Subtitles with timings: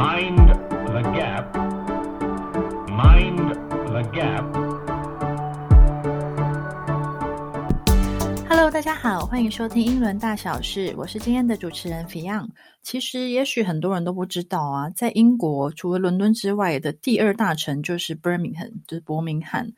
[0.00, 0.38] Mind
[0.86, 1.54] the gap.
[2.88, 3.52] Mind
[3.84, 4.44] the gap.
[8.48, 12.48] Hello，大家好，欢迎收听英伦大小事，我是今天的主持人 Fion。
[12.82, 19.70] 其实，也许很多人都不知道啊，在英国除了伦敦之外的第二大城就是 Birmingham，就是伯明翰。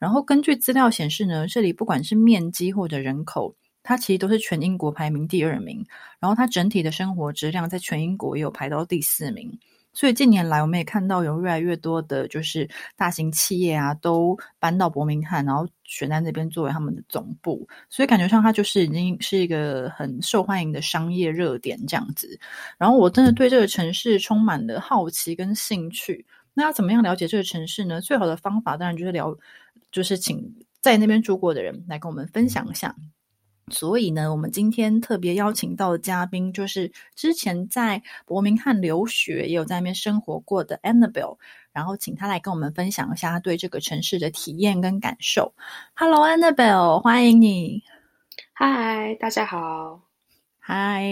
[0.00, 3.54] 然后根据资料显示呢，这里不管是面积或者人口，
[3.88, 5.82] 它其实都是全英国排名第二名。
[6.20, 9.58] 然后它整体的生活质量在全英国也有排到第四名。
[9.94, 17.66] 所以近年来，我们也看到有越来越多的，就是大型企业啊，都搬到伯明翰，然后选在那边作为他们的总部。
[17.88, 22.38] 所以感觉上，它就是已经是一个很受欢迎的商业热点这样子。
[22.76, 26.24] 然后我真的对这个城市充满了好奇跟兴趣。
[26.54, 28.00] 那要怎么样了解这个城市呢？
[28.00, 29.36] 最好的方法当然就是聊，
[29.90, 30.38] 就是请
[30.80, 32.94] 在那边住过的人来跟我们分享一下。
[33.70, 41.36] 所以呢，我们今天特别邀请到的嘉宾，就是之前在伯明翰留学，也有在那边生活过的 Annabelle，
[41.72, 45.52] 然后请他来跟我们分享一下他对这个城市的体验跟感受。
[45.94, 47.82] Hello，Annabelle，欢迎你。
[48.52, 50.00] 嗨，大家好。
[50.58, 51.02] 嗨，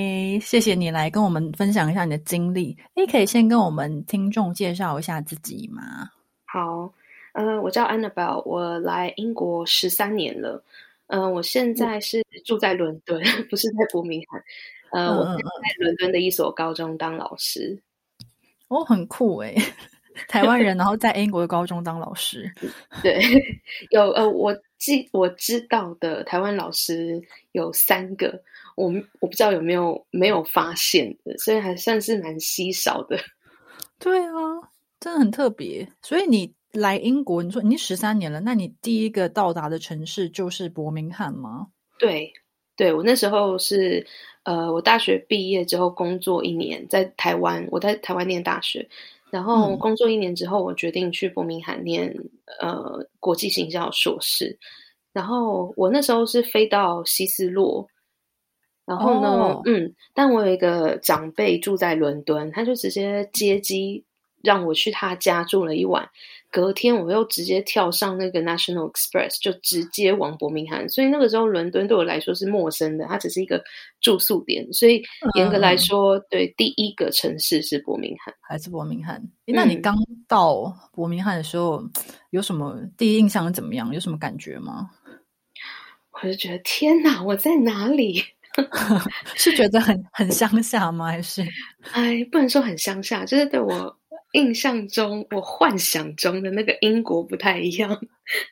[0.42, 2.76] 谢谢你来跟我们分享一下你的经历。
[2.94, 6.10] 你可以先跟我们听众介绍一下自己吗？
[6.44, 6.92] 好，
[7.32, 10.62] 呃，我叫 Annabelle，我来英国十三年了。
[11.08, 14.42] 嗯，我现在是住在伦敦， 不是在伯明翰。
[14.92, 15.40] 呃，我在
[15.78, 17.80] 伦敦的一所高中当老师。
[18.68, 19.54] 哦，很酷诶，
[20.26, 22.52] 台湾人，然后在英国的高中当老师。
[23.02, 23.20] 对，
[23.90, 28.42] 有呃，我记我知道的台湾老师有三个，
[28.74, 33.16] 我们我不知道有没有没有发现的，所以还算是蛮稀少的。
[34.00, 34.32] 对啊，
[34.98, 35.88] 真的很特别。
[36.02, 36.52] 所以你。
[36.76, 41.68] 来英国，你说你十三年了，那你第一个到达的城市就是伯明翰吗？
[41.98, 42.32] 对，
[42.76, 44.06] 对我那时候是，
[44.44, 48.88] 呃，我大学毕业之后工作一年，在台湾，我在台湾念大学，
[49.30, 52.14] 然后工作一年之后，我决定去伯明翰念
[52.60, 54.58] 呃国际行销硕士，
[55.12, 57.88] 然后我那时候是飞到希斯洛，
[58.84, 64.04] 然后呢，嗯，但我有一个长辈住在伦敦，他就直接接机
[64.42, 66.08] 让我去他家住了一晚。
[66.50, 70.88] 隔天我又直接跳上那个 National Express，就直接往伯明翰。
[70.88, 73.62] 所以那个时候伦敦对我来说是陌生的，它只是一个
[74.00, 74.72] 住宿点。
[74.72, 75.02] 所以
[75.36, 79.22] 严格来说，对第一个城市是伯明翰，还是伯明翰？
[79.44, 79.94] 那你刚
[80.26, 81.82] 到伯明翰的时候，
[82.30, 83.92] 有什么第一印象怎么样？
[83.92, 84.90] 有什么感觉吗？
[86.22, 88.24] 我就觉得天哪，我在哪里？
[89.36, 91.06] 是觉得很很乡下吗？
[91.08, 91.44] 还是
[91.92, 93.94] 哎，不能说很乡下，就是对我。
[94.36, 97.90] 印象中，我幻想中的那个英国不太一样，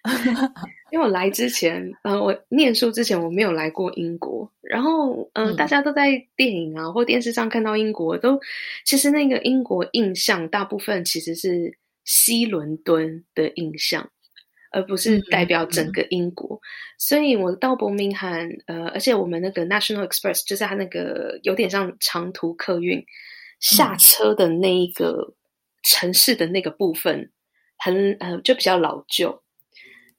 [0.91, 8.41] 因为我来之前，呃，我念书之前我没有来过英国，然后，嗯，大家都在电影啊或电视上看到英国，都
[8.87, 14.09] 其实那个英国印象大部分其实是西伦敦的印象，
[14.73, 16.59] 而不是代表整个英国。
[16.97, 23.05] 所以我到伯明翰，呃，而且我们那个 National Express 就是它那个有点像长途客运，
[23.61, 25.35] 下车的那一个。
[25.85, 27.31] 城市的那个部分
[27.79, 29.43] 很呃，就比较老旧，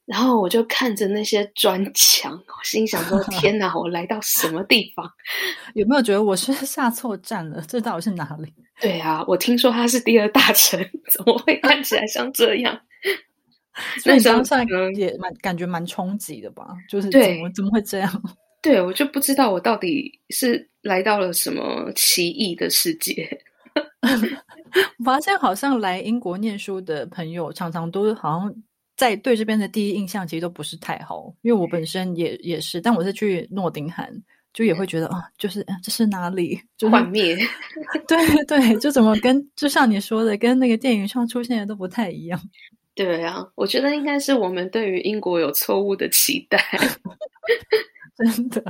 [0.06, 5.10] 然后我就看着那些砖墙，我心想说： “天哪，我来到什么地方？
[5.74, 7.62] 有没有觉得我是 下错站了？
[7.68, 10.78] 这到底是哪里？”对啊，我听说它是第二大城，
[11.10, 12.80] 怎么会看起来像这样？
[14.06, 16.66] 那当下可能也蛮感觉蛮冲击的吧？
[16.88, 18.22] 就是怎么怎么会这样？
[18.62, 23.38] 对我就不知道我到底是来到了什么奇异的世界。
[24.98, 28.54] 我发现好像来英国念书的朋友，常常都好像
[28.96, 31.32] 在对这边的第一印象其实都不是太好。
[31.42, 34.10] 因为我本身也也是，但我是去诺丁汉，
[34.52, 36.60] 就也会觉得啊，就是这是哪里？
[36.90, 37.36] 幻灭。
[38.08, 42.40] 对 对，就怎么跟就像你说的，跟那个电影上出现的都不太一样。
[42.94, 46.58] 对啊，我觉得应该是我们对于英国有错误的期待，
[48.16, 48.62] 真的。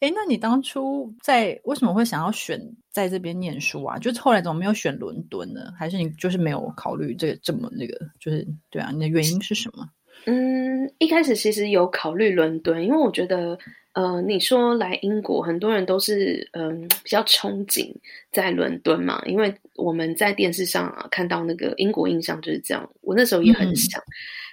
[0.00, 2.58] 哎，那你当初在为什么会想要选
[2.94, 3.98] 在这边念书啊？
[3.98, 5.60] 就是后来怎么没有选伦敦呢？
[5.76, 7.98] 还是你就是没有考虑这个这么那个？
[8.20, 9.84] 就是对啊，你的原因是什么？
[10.26, 13.58] 嗯，一开始其实有考虑伦敦，因为我觉得，
[13.94, 17.92] 呃，你说来英国，很多人都是嗯比较憧憬
[18.30, 22.88] 在伦敦嘛，因为我们在电视上啊看到那个英国印象就是这样。
[23.00, 24.00] 我那时候也很想，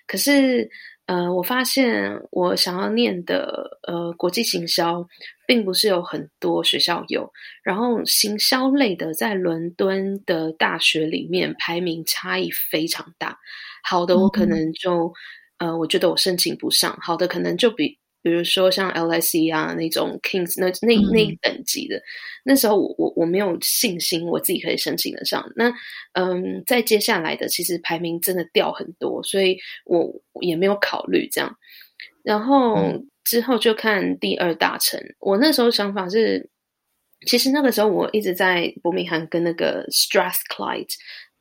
[0.08, 0.68] 可是。
[1.12, 5.06] 呃，我发现我想要念的呃国际行销，
[5.46, 7.30] 并不是有很多学校有，
[7.64, 13.38] 然后行销类的在伦敦的大学里面排名差异非常大，
[13.84, 15.12] 好的我可能就
[15.58, 22.02] 呃我觉得我申请不上，好的可能就比比如说像 LSE 啊那种 Kings 那那那一等级的，
[22.44, 25.52] 那时候我我我没有信心我自己可以申请得上。
[25.56, 25.74] 那
[26.14, 31.58] 嗯，在接下来的其实排名真的掉很多，所以我也没有考虑这样。
[32.24, 36.50] 然后之后就看第二大城，我那时候想法是，
[37.26, 40.94] 其实那个时候我一直在伯明翰跟那个 Strathclyde。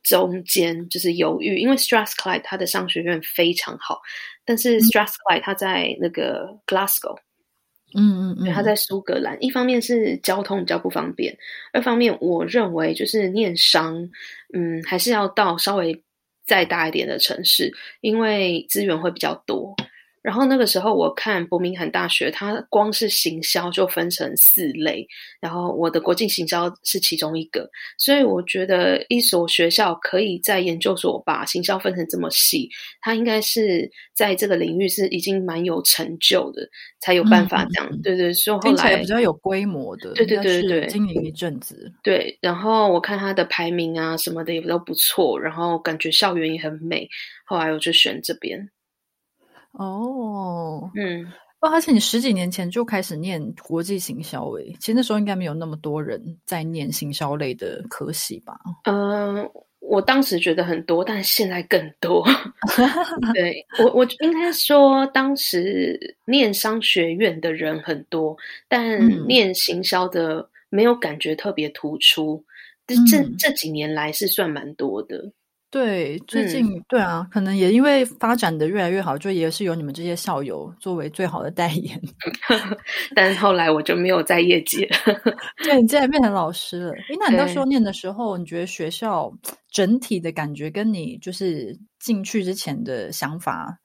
[0.03, 4.01] 中间就是犹豫，因为 Strathclyde 它的商学院非常好，
[4.51, 7.17] 但是 Strathclyde 它在那个 Glasgow，
[7.95, 9.37] 嗯嗯嗯，它在苏格兰。
[9.41, 11.39] 一方面是交通比较不方便，
[11.73, 13.95] 二方面我认为就是念商，
[14.53, 16.03] 嗯，还是要到稍微
[16.49, 19.73] 再大一点的城市，因为资源会比较多。
[20.23, 25.07] 然后那个时候，我看伯明翰大学，它光是行销就分成四类，
[25.41, 32.69] 然后我的国际行销是其中一个，所以我觉得一所学校可以在研究所把行销分成这么细，
[33.01, 36.69] 它应该是在这个领域是已经蛮有成就的，
[37.01, 38.03] 才有办法这样。
[38.03, 41.91] 对对，所以后来比较有规模的，对对对对，经营一阵子。
[42.03, 47.09] 对，然后我看它的排名啊什么的也都不错，然后感觉校园也很美，
[47.47, 48.69] 后来我就选这边。
[49.73, 51.25] 哦，嗯，
[51.61, 58.59] 哦，而且你十几年前就开始念国际行销诶，其实那时候应该没有那么多人在念行销类的科系吧？
[58.85, 59.49] 嗯，
[59.81, 62.25] 我当时觉得很多，但现在更多。
[63.35, 68.37] 对我，我应该说，当时念商学院的人很多，
[68.69, 72.45] 但念行销的没有感觉特别突出。
[72.87, 75.31] 这这这几年来是算蛮多的。
[75.71, 82.01] 对，最近对啊，可能也因为发展的越来越好，就也是有你们这些校友作为最好的代言。
[83.15, 84.89] 但后来我就没有在业界。
[85.63, 89.33] 对你现在变成老师了，那你到时候念的时候，你觉得学校
[89.71, 93.79] 整体的感觉跟你就是进去之前的想法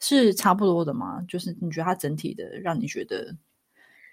[0.00, 1.22] 是差不多的吗？
[1.28, 3.32] 就是你觉得它整体的让你觉得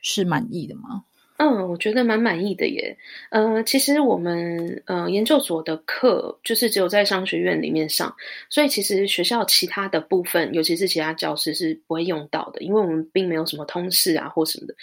[0.03, 1.03] 是满意的吗？
[1.37, 2.97] 嗯，我觉得蛮满意的耶。
[3.29, 8.15] 呃，其实我们呃研究所的课就是只有在商学院里面上，
[8.49, 14.73] 所以其实学校其他的部分，尤其是其他教师是不会用到的，因为我们并没有什么通识啊或什么的。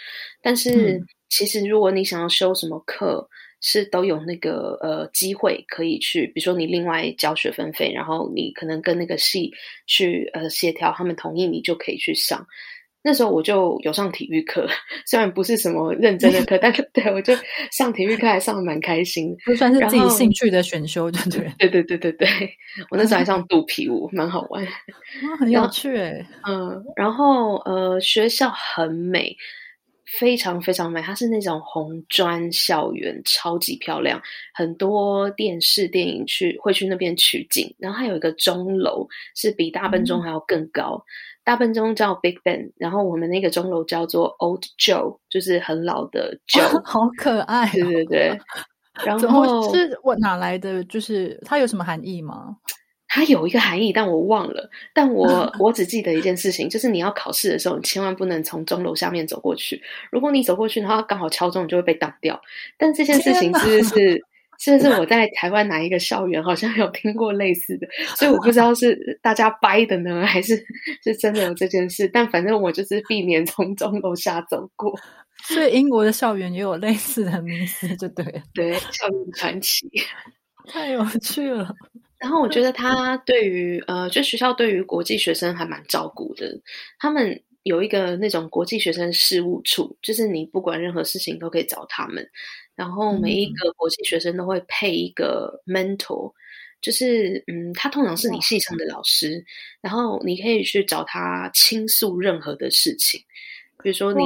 [0.43, 3.27] 但是其实如果你想要修什么课，
[3.63, 9.51] 是都有那个呃机会可以去，比如说你另外交学分费，然后你可能跟那个系
[9.87, 12.47] 去呃协调，他们同意你就可以去上。
[13.05, 14.67] 那时候我就有上体育课，
[15.07, 17.35] 虽然不是什么认真的课，但是 对我就
[17.71, 21.21] 上体育课还上的蛮开心，就算是自己兴趣的选修，对
[21.59, 22.51] 对对对对对对。
[22.91, 24.67] 我那时候还上肚皮舞，蛮好玩，
[25.41, 26.25] 很有趣哎。
[26.49, 29.37] 嗯，然后呃，学校很美，
[30.19, 34.23] 非常非常美，它是那种红砖校园，超级漂亮，
[34.55, 41.05] 很多电视电影去会去那边取景，然后它有一个钟楼是比大笨钟还要更高。
[41.45, 47.69] 大笨钟叫 Big Ben，然后我们那个钟楼叫做 Old Joe，就是很老的 Joe，好可爱。
[47.71, 48.41] 对对对，
[49.05, 50.85] 然后是我哪来的？
[50.85, 52.57] 就是它有什么含义吗？
[53.09, 54.71] 它有一个含义，但我忘了。
[54.95, 59.83] 但我 我只记得一件事情，就是你要考试的时候，你千万不能从钟楼下面走过去。
[60.11, 62.41] 如果你走过去，然后刚好敲钟，你就会被挡掉。
[62.79, 64.25] 但这件事情其实是。
[64.65, 67.89] 是不是我在台湾哪一个校园好像有听过类似的？
[68.17, 70.57] 所以我不知道是 大家掰的呢，还是
[71.03, 72.07] 是真的有这件事。
[72.07, 74.97] 但反正我就是避免从钟楼下走过。
[75.43, 78.25] 所以英国的校园也有类似的迷思，就对
[78.55, 79.91] 对校园传奇，
[80.69, 81.75] 太有趣了。
[82.19, 86.47] 然后我觉得他对于呃，就学校对于国际学生还蛮照顾的。
[87.01, 92.25] 他们有一个那种国际学生事务处，就是你不管任何事情都可以找他们。
[92.75, 96.33] 然后每一个国际学生都会配一个 mentor，
[96.81, 99.45] 就是嗯，他通常是你系上的老师，
[99.81, 103.21] 然后你可以去找他倾诉任何的事情，
[103.83, 104.25] 比如说你，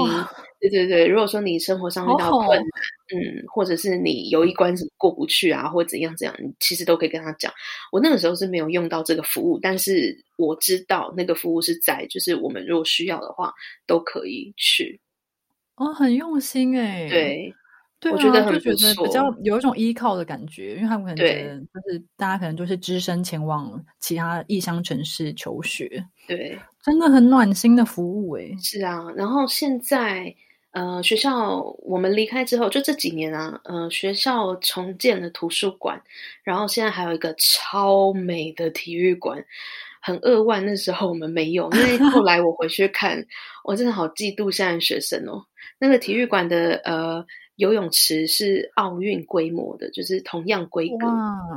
[0.61, 2.67] 对对对，如果说你生活上遇到困难，
[3.15, 7.53] 嗯，或者是你有一关过不去啊，或怎样怎样，你其实都可以跟他讲。
[7.93, 13.53] 我那个时候是没有用到这个服务，但是我知道那个服务是在，就是我们如果需要的话
[13.87, 15.01] 都可以去。
[15.75, 17.55] 哦，很用心哎，对。
[18.03, 28.55] 我觉得就觉得比较有一种依靠的感觉，因为他们可能觉得就是大家可能就是只身前往其他异乡城市求学，对，真的很暖心的服务诶。
[28.63, 30.33] 是啊，然后现在
[30.73, 36.01] 呃学校我们离开之后，就这几年啊，呃学校重建了图书馆，
[36.45, 39.43] 然后现在还有一个超美的体育馆，
[40.03, 40.65] 很扼腕。
[40.65, 43.27] 那时候我们没有，因为后 来我回去看，
[43.65, 45.43] 我真的好嫉妒现在学生哦。
[45.79, 47.25] 那个体育馆的呃。
[47.57, 51.07] 游泳池是奥运规模的，就是同样规格。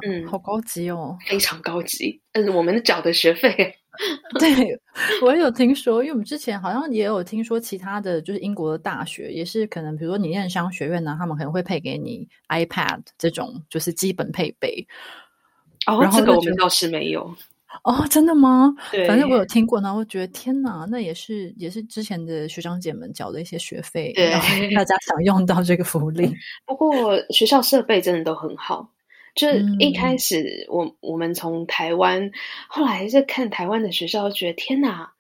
[0.08, 2.22] 嗯，好高级哦，非常高级。
[2.32, 3.76] 嗯，我们缴的学费
[4.40, 4.80] 对，
[5.22, 14.88] 我也有听说，因为我们之前好像也有听说其他的就是英国的大学也是可能，比如说你念商学院呢，他们可能会配给你 iPad 这种就是基本配备。
[15.86, 17.36] 哦，这个我们倒是没有。
[17.84, 18.74] 哦，真的吗？
[18.92, 24.32] 对，反正我有听过，然后觉得天哪，那也是也是之前的学长姐们缴的一些学费，对，
[24.76, 26.34] 大家想用到这个福利。
[26.66, 28.90] 不过学校设备真的都很好，
[29.36, 32.32] 就是一开始我我们从台湾，
[32.68, 35.12] 后来就看台湾的学校，觉得天哪，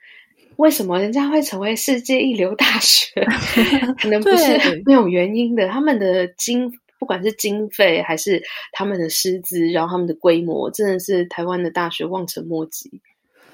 [0.55, 3.25] 为什么人家会成为世界一流大学？
[4.01, 6.73] 可能不是没有原因的，他们的经。
[6.99, 13.01] 不管是经费还是他们的师资，然后他们的规模，真的是台湾的大学望尘莫及。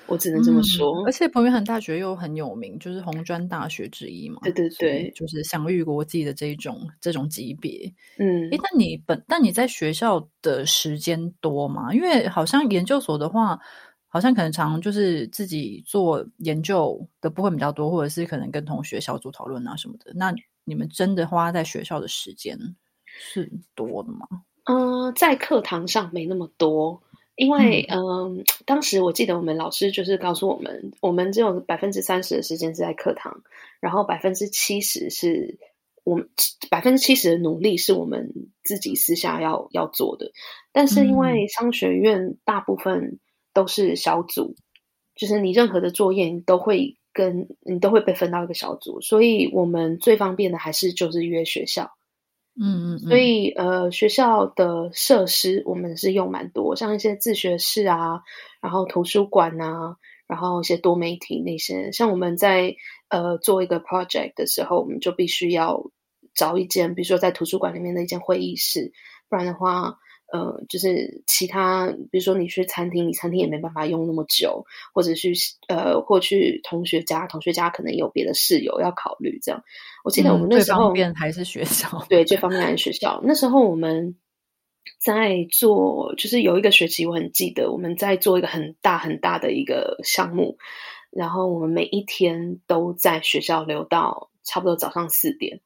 [0.07, 1.03] 我只能这么说。
[1.05, 4.39] 而且伯明翰大学又很有名，就是红砖大学之一嘛。
[4.43, 7.91] 对对对，就是享誉国际的这一种这种级别。
[8.19, 11.91] 嗯，诶，但你本但你在学校的时间多吗？
[11.91, 13.59] 因为好像研究所的话，
[14.07, 20.11] 好像可能常就是自己做研究的部分比较多，或者是可能跟同学小组讨论啊什么的。
[20.13, 20.31] 那
[20.65, 22.55] 你们真的花在学校的时间？
[23.17, 24.27] 是多的吗？
[24.65, 27.01] 嗯，在课堂上没那么多，
[27.36, 33.43] 因为嗯，当时我记得我们老师就是告诉我们，我们只有百分之三十的时间是在课堂，
[33.79, 35.60] 然后百分之七十是
[36.03, 36.27] 我们
[36.69, 40.31] 百分之七十的努力是我们自己私下要要做的。
[40.72, 43.19] 但是因为商学院大部分
[43.53, 44.55] 都是小组，
[45.15, 51.91] 就是你任何的作业你都会跟你都会被分到一个小组，所以我们最方便的还是就是约学校。
[52.59, 58.21] 嗯嗯，所以呃，学校的设施我们是用蛮多，像一些自学室啊，
[58.62, 59.97] 然后图书馆啊，
[60.27, 61.91] 然后一些多媒体那些。
[61.91, 62.75] 像我们在
[63.09, 65.91] 呃做一个 project 的时候，我们就必须要
[66.33, 68.91] 找一间，比如说在图书馆里面的一间会议室，
[69.29, 69.97] 不然的话。
[70.34, 75.34] 呃，就是其他，比如说你去餐厅，你餐厅也没办法用那么久，或者去
[75.67, 79.39] 呃，或去同学家，同学家可能有别的室友要考虑。
[79.41, 79.63] 这样，
[80.03, 83.22] 我记得我们那时候还是学校，对，最方便还是学校。
[83.24, 84.15] 那时候我们
[85.00, 90.58] 在做，就是有一个学期，我很记得我们在做一个很大很大的一个项目，
[91.12, 95.62] 然后我们每一天都在学校留到差不多早上四点。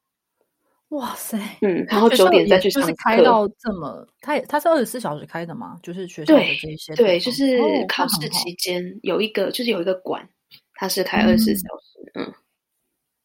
[0.90, 5.78] 哇塞，嗯，然后九点再去上课，开到这么，他也他是二十四小时开的吗？
[5.84, 10.28] 就是学校的这些，对，就是考试期间有一个，就是有一个馆，
[10.74, 12.34] 它是开二十四小时，嗯，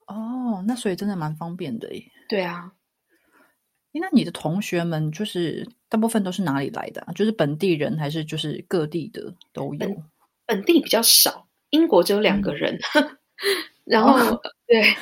[0.05, 2.03] 哦，那所以真的蛮方便的耶。
[2.29, 2.71] 对啊，
[3.91, 7.07] 那你的同学们就是大部分都是哪里来的？
[7.15, 10.03] 就是本地人还是就是各地的都有？
[10.45, 12.77] 本地比较少，英国只有两个人，
[13.85, 14.95] 然后对。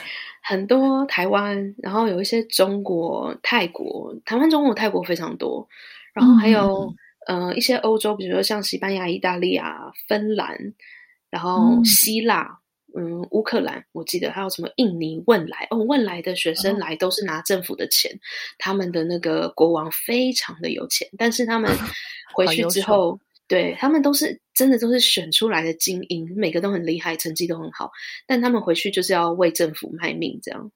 [0.46, 5.66] 很多台湾，然后有一些中国、泰国，台湾、中国、泰国非常多，
[6.14, 6.94] 然后还有
[7.28, 10.74] 呃一些欧洲，比如说像西班牙、意大利啊、芬兰，
[11.30, 12.60] 然后希腊，
[12.94, 15.66] 嗯，乌克兰，我记得还有什么印尼、汶莱。
[15.72, 18.12] 哦，汶莱的学生来都是拿政府的钱，
[18.58, 21.72] 他们的那个国王非常的有钱，但是他们
[22.36, 23.18] 回去之后。
[23.48, 27.92] 对他们都是真的都是选出来的精英，每个都很厉害，成绩都很好，
[28.26, 30.72] 但他们回去就是要为政府卖命，这样。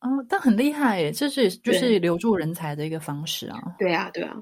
[0.00, 3.74] 哦，但很厉害耶，这是就是留住人才的一个方式啊。
[3.78, 4.36] 对啊，对啊，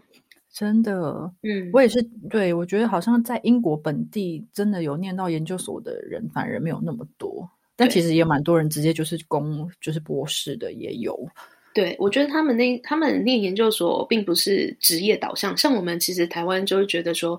[0.52, 11.28] 真的，嗯，我也是，对我觉得好像在英国本地真的有念到研究所的人，反而没有那么多，但其实也蛮多人直接就是攻就是博士的也有。
[11.74, 17.36] 对，我觉得他们那他们念研究所并不是职业导向，像我们其实台湾就是觉得说，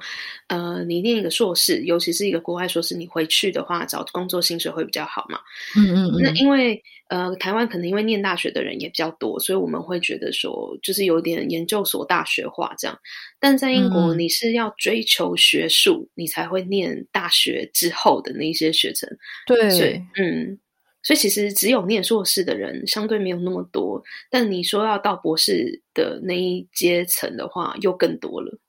[0.48, 5.39] 呃，你念一个硕士，尤其是一个国外硕士，你回去的话找工作薪水会比较好嘛。
[5.77, 6.22] 嗯嗯嗯。
[6.22, 13.00] 那因为呃，台湾可能因为念大学的人也比较多，所以我们会觉得说，就是有点研究所大学化这样。
[13.39, 19.08] 但在英国，你是要追求学术，你才会念大学之后的那些学程。
[19.48, 20.60] 对，嗯。
[21.05, 28.59] 所以其实只有念硕士的人相对没有那么多，但你说要到博士的那一阶层的话，又更多了。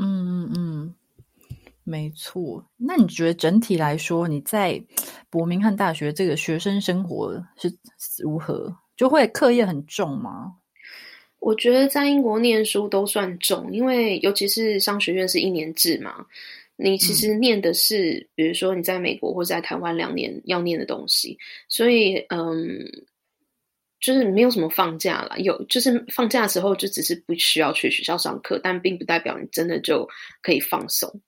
[0.00, 0.94] 嗯嗯嗯，
[1.82, 2.64] 没错。
[2.76, 4.80] 那你觉得整体来说，你在
[5.28, 7.76] 伯明翰大学这个学生生活是
[8.22, 8.74] 如何？
[8.96, 10.54] 就会课业很重吗？
[11.40, 16.24] 我觉得在英国念书都算重，因为尤其是商学院是一年制嘛。
[16.80, 21.36] 你其实念的是，比如说你在美国或者在台湾两年要念的东西，
[21.68, 22.78] 所以嗯，
[24.00, 25.36] 就是没有什么放假了。
[25.40, 30.08] 有就是放假的时候，就只是不需要去学校上课，但并不代表你真的就
[30.40, 31.20] 可以放松。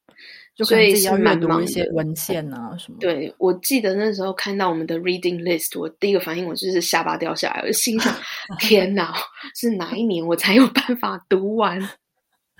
[0.63, 2.99] 所以是蛮忙一些文献啊什么。
[3.01, 8.15] 对，我记得那时候看到我们的 reading list，我第一个反应我就是下巴掉下来，我心想：
[8.61, 9.15] 天哪，
[9.55, 11.81] 是哪一年我才有办法读完？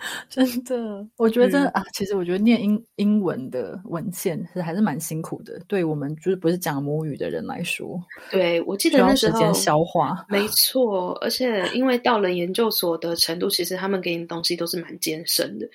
[0.31, 10.25] 真的，我觉得、嗯啊，其实我觉得念英英文的文献是还是蛮辛苦的，对我们就是不是讲母语的人来说，对，我记得那时候时间消化。
[10.29, 15.69] 没错，而且因为到了研究所的程度，其实他们给你的东西都是蛮艰深的。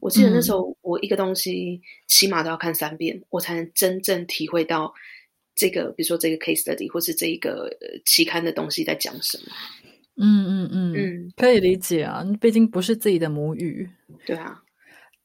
[0.00, 4.92] 我记得那时候我一个东西起码都要看三遍，我才能真正体会到
[5.54, 9.44] 这个，比如说这个 case study 或是这一个呃期刊的东西在讲什么。
[10.20, 13.88] 嗯嗯嗯嗯，可以理解啊，毕竟不是自己的母语。
[14.26, 14.62] 对啊，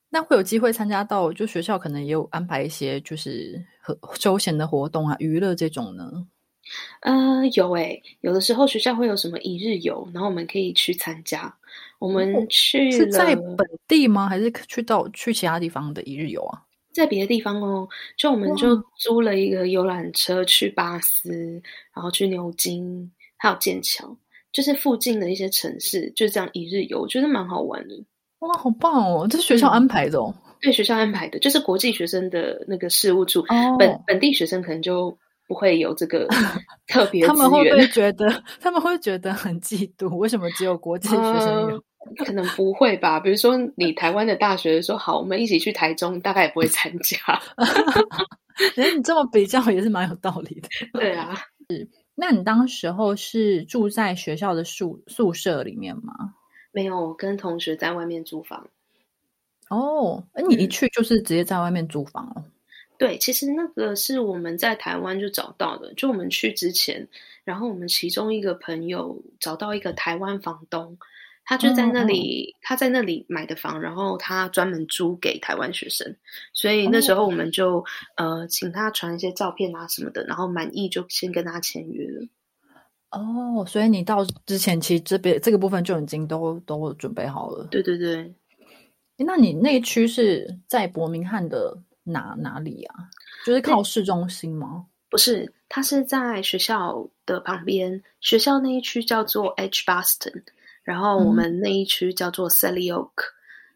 [0.09, 6.09] 那会有机会参加到，就学校可能也有安排一些就是和休闲的活动啊、娱乐这种呢。
[7.01, 11.53] 呃，有诶、有的时候学校会有什么一日游，然后我们可以去参加。
[11.99, 14.27] 我们哦去是在本地吗？
[14.29, 16.61] 还是去到去其他地方的一日游啊？
[16.93, 17.87] 在别的地方哦，
[18.17, 21.61] 就我们就租了一个游览车去巴斯，
[21.93, 24.15] 然后去牛津，还有剑桥，
[24.55, 27.95] 就是附近的一些城市，就这样一日游，我觉得蛮好玩的。
[28.39, 29.27] 哇，好棒哦！
[29.29, 30.33] 这是学校嗯安排的哦。
[30.61, 36.25] 对学校安排的，就是国际学生的那个事务处，哦本本地学生可能就不会有这个
[36.87, 40.15] 特别他们会不会，觉得他们会觉得很嫉妒？
[40.15, 41.75] 为什么只有国际学生有？
[41.75, 41.81] 呃
[42.23, 43.19] 可能不会吧。
[43.19, 47.17] 比如说你台湾的大学说好，我们一起去台中，大概也不会参加。
[48.77, 50.69] 哎，你这么比较也是蛮有道理的。
[50.99, 51.33] 对啊，
[52.15, 56.33] 那你当时候是住在学校的宿宿舍里面吗？
[56.71, 58.69] 没有我跟同学在外面租房。
[59.69, 62.43] 哦，哎，你一嗯去就是直接在外面租房哦。
[62.97, 67.05] 对，其实那个是我们在台湾就找到的，就我们去之前，
[67.43, 70.97] 然后我们其中一个朋友找到一个台湾房东，
[71.45, 76.15] 他就在那里，他在那里买的房，然后他专门租给台湾学生，
[76.53, 77.85] 所以那时候我们就、
[78.17, 82.27] 呃请他传一些照片啊什么的，然后满意就先跟他签约了。
[83.11, 87.67] 哦，所以你到之前其实这边这个部分就已经都都准备好了。
[87.71, 88.33] 对对对，
[89.17, 92.95] 那你那一区是在伯明翰的哪哪里啊？
[93.45, 94.87] 就是靠市中心吗？
[95.09, 100.43] 不是，他是在学校的旁边，学校那一区叫做 H Boston，
[100.85, 103.11] 然后我嗯们那一区叫做 Sally Oak，、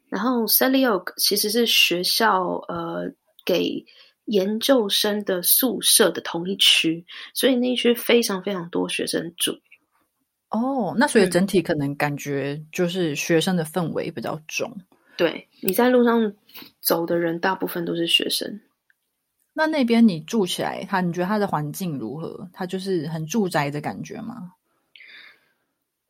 [0.07, 3.11] 然后 Sally Oak 其实是学校呃
[3.43, 3.83] 给
[4.25, 9.59] 研究生的宿舍的同一区，所以那一区非常非常多学生住。
[10.51, 14.71] 哦，那所以嗯整体可能感觉就是学生的氛围比较重。
[15.17, 16.33] 对，你在路上
[16.79, 18.61] 走的人，大部分都是学生。
[19.53, 22.49] 那那边你住起来，他你觉得他的环境如何？
[22.53, 24.53] 他就是很住宅的感觉吗？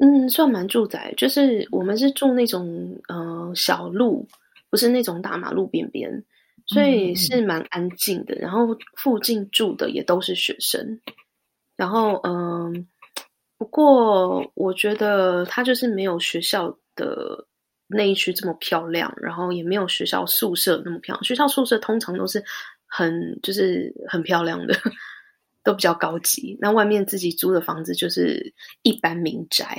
[0.01, 4.25] 嗯，算蛮住宅，就是我们是住那种呃小路，
[4.69, 6.09] 不是那种大马路边边，
[6.67, 8.33] 所嗯以是蛮安静的。
[8.35, 11.01] 然后附近住的也都是学生，
[11.75, 12.87] 然后嗯、
[13.57, 17.45] 不过我觉得它就是没有学校的
[17.87, 21.23] 那一区这么漂亮，然后也没有学校宿舍那么漂亮。
[21.25, 22.41] 学校宿舍通常都是
[22.85, 24.73] 很就是很漂亮的。
[25.63, 29.77] 都比较高级，那外面自己租的房子就是一般民宅。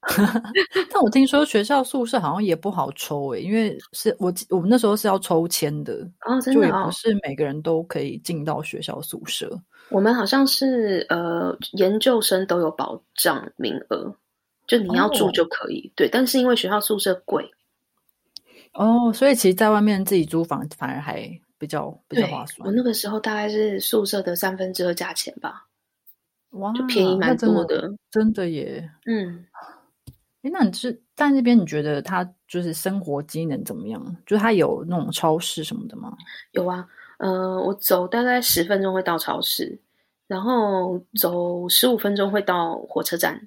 [0.90, 5.92] 但我听说学校宿舍好像也不好抽诶、因为是我我们那时候是要抽签的，
[6.24, 9.60] 哦，真的哦就也不，是每个人都可以进到学校宿舍。
[9.90, 14.14] 我们好像是呃研究生都有保障名额，
[14.66, 15.92] 就你要住哦就可以。
[15.96, 17.50] 对，但是因为学校宿舍贵，
[18.72, 21.28] 哦，所以其实在外面自己租房反而还
[21.58, 22.72] 比较比较划算我。
[22.72, 25.66] 那个时候大概是宿舍的三分之二价钱吧。
[26.52, 28.90] 哇，就便宜蛮多的真的耶。
[29.04, 29.44] 嗯，
[30.42, 34.16] 哎，那你是在那边，你觉得它就是生活机能怎么样？
[34.24, 36.16] 就是它有那种超市什么的吗？
[36.52, 39.78] 有啊，呃，我走大概十分钟会到超市，
[40.26, 43.46] 然后走十五分钟会到火车站，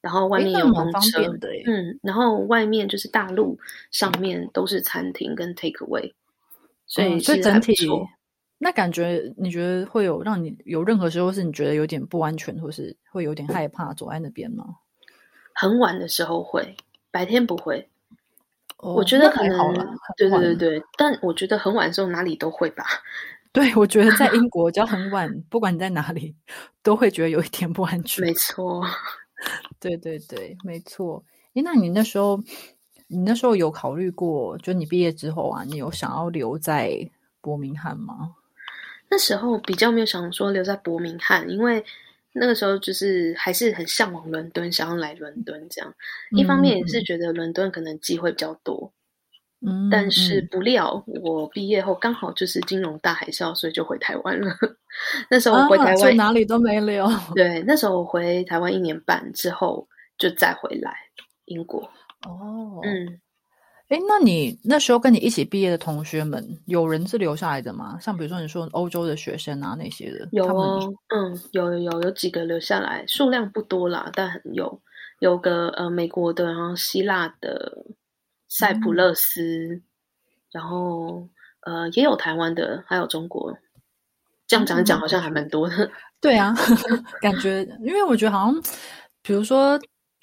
[0.00, 1.20] 然后外面有公车。
[1.66, 3.58] 嗯，然后外面就是大路
[3.90, 6.14] 上面都是餐厅跟 take away，
[6.90, 7.74] 所以嗯所以整体。
[8.62, 14.66] 那感觉，你觉得会有让你有任何时候是你觉得有点不安全，或是会有点害怕走在那边吗？
[15.54, 16.76] 很晚的时候会，
[17.10, 17.88] 白天不会。
[18.76, 19.62] 哦我觉得可能
[20.16, 22.84] 对对对对，但我觉得很晚的时候哪里都会吧。
[23.52, 26.36] 对，我觉得在英国 只要很晚，不管你在哪里，
[26.82, 28.34] 都会觉得有一点不安全没。
[28.34, 28.82] 错，
[29.80, 31.24] 对对对，没错。
[31.54, 32.38] 诶，那你那时候，
[33.10, 38.36] 你那时候有考虑过，就你毕业之后啊，你有想要留在伯明翰吗？
[39.10, 41.84] 那时候比较没有想说留在伯明翰，因为
[42.32, 45.92] 那个时候就是还是很向往伦敦，想要来伦敦这样。
[46.30, 48.92] 一方面也是觉得伦敦可能机会比较多，
[49.66, 54.54] 嗯，但是嗯不料我毕业后刚好就是金融大海啸，所以就回台湾了。
[55.28, 57.08] 那时候我啊回台湾，哪里都没留。
[57.34, 60.94] 对，那时候我回台湾一年半之后就再回来
[61.46, 61.90] 英国。
[62.26, 63.20] 哦，嗯，
[63.88, 67.98] 哎，那你那时候跟你一起毕业的同学们，有人是留下来的吗？
[68.00, 74.80] 像比如说你说欧洲的学生啊那些的，有哦，嗯，有有有有几个留下来，数量不多啦，但很有
[75.20, 77.84] 有个呃美国的，然后希腊的，
[78.48, 79.80] 塞浦路斯，
[80.52, 81.26] 然后
[81.60, 83.56] 呃也有台湾的，还有中国。
[84.46, 85.90] 这样讲讲好像还蛮多的。
[86.20, 86.54] 对啊，
[87.22, 88.62] 感觉因为我觉得好像，
[89.22, 89.80] 比如说。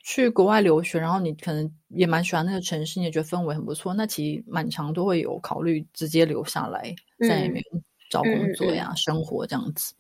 [0.10, 3.94] 去国外留学，然后你可能也蛮喜欢那个城市，你也觉得氛围很不错。
[3.94, 6.96] 那其实蛮长都会有考虑直接留下来，
[7.28, 7.62] 在里面
[8.10, 9.94] 找工作呀、生活这样子。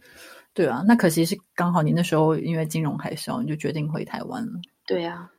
[0.53, 4.53] 对啊，那可惜是刚好你那时候因为金融海啸，你就决定回台湾了。
[4.85, 5.29] 对啊，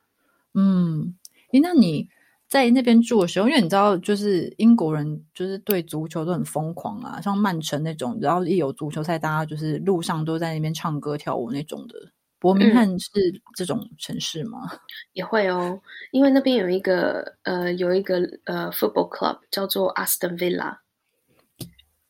[0.52, 1.16] 嗯，
[1.52, 2.06] 诶，那你
[2.46, 11.94] 在那边住的时候，因为你知道，就是英国人就是对足球都很疯狂啊，像曼城那种，然后一有足球赛，大家就是路上都在那边唱歌跳舞那种的。
[12.38, 13.10] 伯明翰是
[13.56, 14.70] 这种城市吗？
[15.12, 15.80] 也会哦，
[16.12, 20.76] 因为那边有一个呃，有一个呃，football club 叫做 Aston Villa。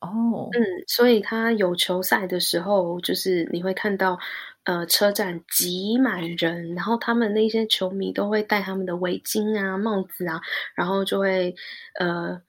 [0.00, 4.18] 哦，嗯，所以他有球赛的时候，就是你会看到
[4.64, 10.40] 呃，车站挤满人，然后他们那些球迷都会戴他们的围巾啊、帽子啊，
[10.76, 11.54] 然后就会
[11.98, 12.40] 呃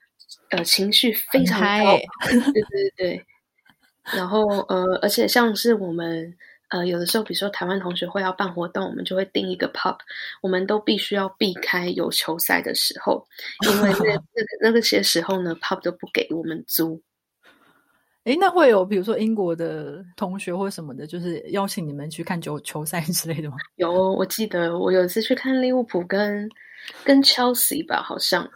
[0.52, 1.98] 呃，情绪非常高，
[2.54, 3.26] 对对对，
[4.14, 6.38] 然后呃，而且像是我们。
[6.70, 9.98] 呃，有的时候，比如说台湾同学会要办活动，我们就会定一个 pub，
[10.42, 13.26] 我们都必须要避开有球赛的时候，
[13.68, 17.02] 因为那 那个那个些时候呢，pub 都不给我们租。
[18.26, 23.56] 哎，那会有比如说英国的同学或什么的，就是邀请你们去看球球赛之类的吗？
[23.78, 26.48] 有，我记得我有一次去看利物浦跟
[27.04, 28.48] 跟 Chelsea 吧，好像。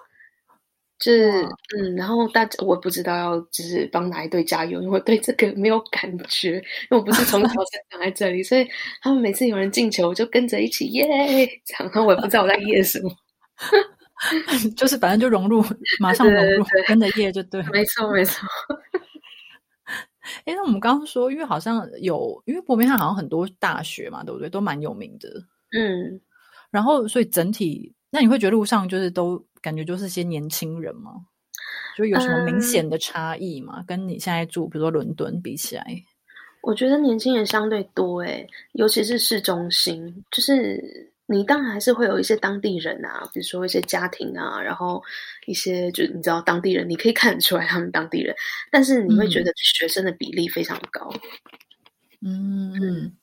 [1.03, 1.29] 是
[1.77, 8.65] 嗯，然后大家我不知道要就是帮哪一队加油，因为对这个没有感觉，因为我不是从小生长在这里，所以
[9.01, 11.05] 他们每次有人进球，我就跟着一起耶，
[11.65, 13.11] 这样，然后我也不知道我在耶什么，
[14.77, 15.61] 就是反正就融入，
[15.99, 18.47] 马上融入，跟着耶就对，没错没错。
[20.45, 24.49] 哎，那我们刚刚说，因为好像有，因为伯明翰好像很多大学嘛，对不对？
[24.49, 25.27] 都蛮有名的，
[25.77, 26.21] 嗯，
[26.71, 29.45] 然后所以整体，那你会觉得路上就是都。
[29.63, 31.25] 感觉就是些年轻人嘛？
[31.95, 33.83] 就有什么明显的差异吗？
[33.87, 36.03] 跟你现在住，比如说伦敦比起来，
[36.61, 40.23] 我觉得年轻人相对多诶，尤其是市中心。
[40.31, 45.03] 就是你当然还是会有一些当地人啊，比如说一些家庭啊，然后
[45.45, 48.35] 一些就你知道当地人，你可以看得出来他们当地人，
[48.71, 51.13] 但是你会觉得学生的比例非常高。
[52.21, 53.13] 嗯嗯，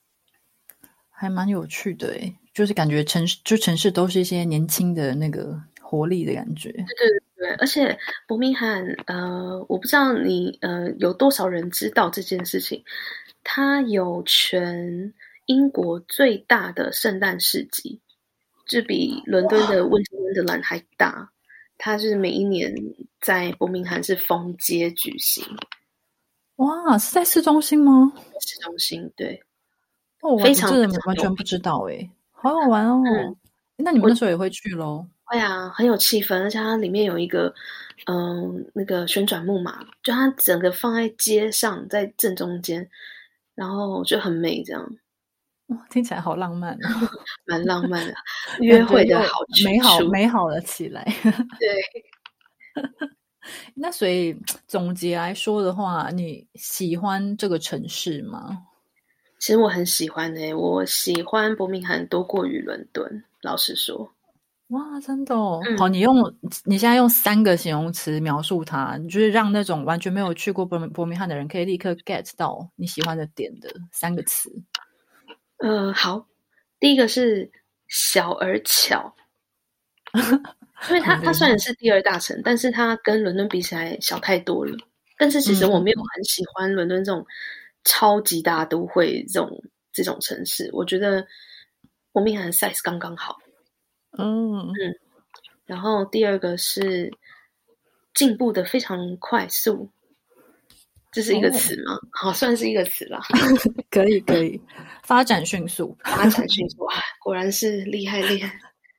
[1.11, 5.61] 还蛮有趣的诶，就是感觉城市就城市都是一些年轻的那个。
[5.91, 7.99] 活力的感觉，对对对，而且
[8.29, 12.85] 伯明翰，呃，我不知道你呃有多少人知道这件事情，
[13.43, 15.13] 它有全
[15.47, 17.99] 英国最大的圣诞市集，
[18.67, 21.33] 这比伦敦的温温德兰还大，
[21.77, 22.73] 它是每一年
[23.21, 25.45] 在伯明翰是封街举行，
[26.57, 28.13] 哇，是在市中心吗？
[28.39, 29.43] 市中心，对，
[30.21, 30.71] 哦，非常
[31.07, 33.03] 完全不知道，哎，好好玩哦，
[33.77, 35.05] 那你们那时候也会去喽？
[35.31, 37.55] 对啊，很有气氛，而且它里面有一个，
[38.07, 42.89] 嗯，那个旋转木马，就它整个放在街上，在正中间，
[43.55, 44.97] 然后就很美，这样。
[45.67, 46.77] 哇，听起来好浪漫，
[47.47, 48.15] 蛮浪漫的，
[48.61, 51.05] 约会的好美好美好了起来。
[51.61, 51.81] 对。
[53.75, 54.37] 那所以
[54.69, 58.67] 总结来说的话，你喜欢这个城市吗？
[59.39, 64.13] 其实我很喜欢诶，我喜欢伯明翰多过于伦敦，老实说。
[64.71, 65.61] 哇，真的哦！
[65.77, 66.15] 好，你用
[66.65, 74.49] 你现在用三个形容词描述它，你就是让那种完全没有去过伯伯明翰的人可以立刻 get 到你喜欢的点的三个词。
[75.57, 76.25] 呃，好，
[76.79, 77.51] 第一个是
[77.89, 79.13] 小而巧，
[80.89, 84.77] 因为它它虽然是第二大城，但是它跟伦敦比起来小太多了。
[85.19, 87.27] 但是其实我没有很喜欢伦敦这种
[87.83, 91.27] 超级大都会这种这种城市，我觉得
[92.13, 93.37] 伯明翰 size 刚刚好。
[94.19, 94.75] 嗯嗯，
[95.67, 97.11] 然后第二个是
[98.13, 99.89] 进步的非常快速，
[101.13, 101.99] 这是一个词吗？
[102.11, 103.21] 好，算是一个词吧。
[103.89, 104.61] 可以可以，
[105.05, 108.53] 发展迅速，发展迅速啊，果然是厉害厉害。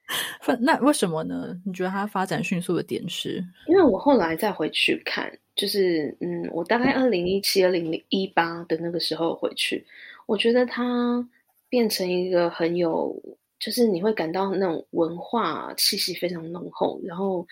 [0.62, 1.56] 那为什么呢？
[1.65, 3.43] 你觉得它发展迅速的点是？
[3.67, 9.86] 因为我后来再回去看，就是嗯，我大概二零一七、二零一八的那个时候回去，
[10.26, 11.28] 我觉得它
[11.67, 13.13] 变成一个很有。
[13.62, 17.47] 就是你会感到那种文化气息非常浓厚，然后，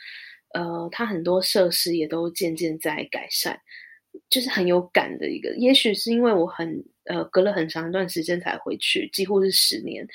[0.56, 3.58] 呃，它很多设施也都渐渐在改善，
[4.28, 5.56] 就是很有感的一个。
[5.56, 10.08] 也许是因为我很呃隔了很长一段时间才回去，几乎是十年，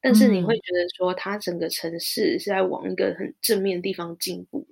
[0.00, 4.66] 但是你会嗯觉得说，它整个城市是在往一个很正面的地方进步。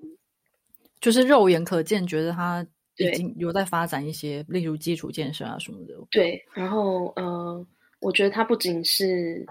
[1.00, 5.94] 就是肉眼可见，觉得它已对经有在发展一些，例如基础建设啊什么的。
[6.10, 7.66] 对，然后呃，
[8.00, 9.44] 我觉得它不仅是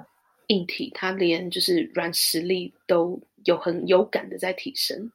[0.52, 5.12] 硬体，他连就是软实力都有很有感的在提升。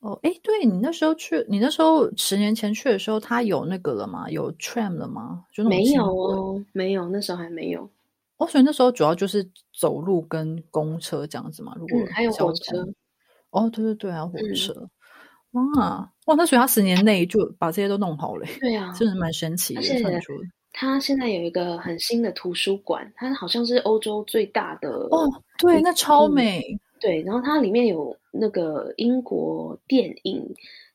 [0.00, 4.30] 哦，哎，对你那时候去，你那时候十年前去的时候，他有那个了吗？
[4.30, 5.44] 有 tram 了吗？
[5.52, 7.90] 就没有哦，没有，那时候还没有。
[8.36, 11.74] 哦，所以那时候主要就是走路跟公车这样子嘛。
[11.78, 12.94] 如果嗯，还有火车通，
[13.50, 14.88] 哦，对对对啊，火嗯车。
[15.52, 15.62] 哇
[16.26, 19.80] 哇，那所以他十年内就把这些都弄好了耶，对啊， 真的蛮神奇的。
[19.80, 20.32] 而且算出
[20.76, 26.78] 它现在有一个很新的图书馆，它好像是欧洲最大的哦，对，那超嗯美。
[27.00, 30.42] 对，然后它里面有那个英国电影，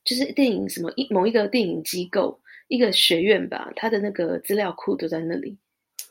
[0.03, 2.37] 就是电影什么一某一个电影机构
[2.67, 5.57] 一个学院吧，它的那个资料库都在那里。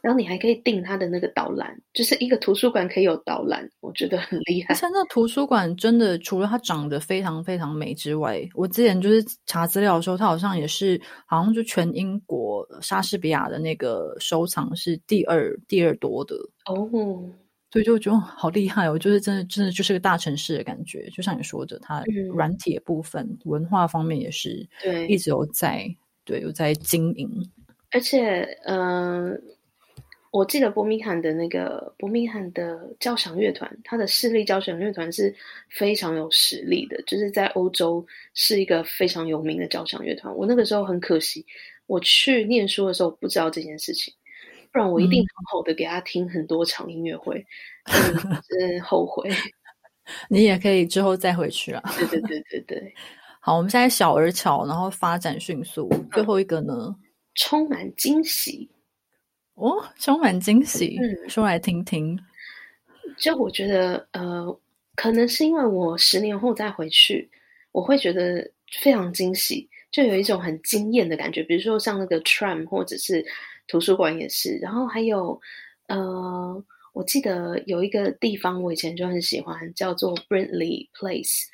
[0.02, 4.74] 然后你还可以订它的那个导览，就是一个图书馆可以有导览，我觉得很厉害。
[4.74, 16.88] 而且那图书馆真的除了它长得非常非常美之外，我之前就是查资料的时候，它好像也是好像就全英国莎士比亚的那个收藏是第二第二多的，哦，
[17.70, 18.98] 所以就觉得好厉害哦！
[18.98, 25.86] 就是真的真的就是个大城市的感觉，就像你说的，它嗯软体的部分、文化方面也是对，一直有在
[26.24, 27.28] 对有在经营。
[27.90, 29.38] 而且，嗯、呃，
[30.30, 35.34] 我记得伯明翰的那个伯明翰的交响乐团，它的市立交响乐团是
[35.70, 40.34] 非常有实力的，就是在欧洲是一个非常有名的交响乐团。
[40.36, 41.44] 我那个时候很可惜，
[41.86, 44.12] 我去念书的时候不知道这件事情，
[44.70, 47.44] 不然我一定嗯好好的给他听很多场音乐会，
[47.86, 49.30] 真的真的后悔。
[50.28, 51.82] 你也可以之后再回去啊。
[51.96, 52.94] 对对对对对，
[53.40, 55.90] 好，我们现在小而巧，然后发展迅速。
[56.12, 56.94] 最后一个呢？
[57.34, 58.68] 充满惊喜。
[59.58, 62.18] 哦，充满惊喜，嗯说来听听。
[63.16, 64.60] 就我觉得，呃，
[64.94, 67.28] 可能是因为我十年后再回去，
[67.72, 68.48] 我会觉得
[68.80, 71.42] 非常惊喜，就有一种很惊艳的感觉。
[71.42, 73.24] 比如说像那个 tram 或者是
[73.66, 75.40] 图书馆也是，然后还有，
[75.88, 81.46] 呃，我记得有一个地方我以前就很喜欢，叫做 Brindley Place，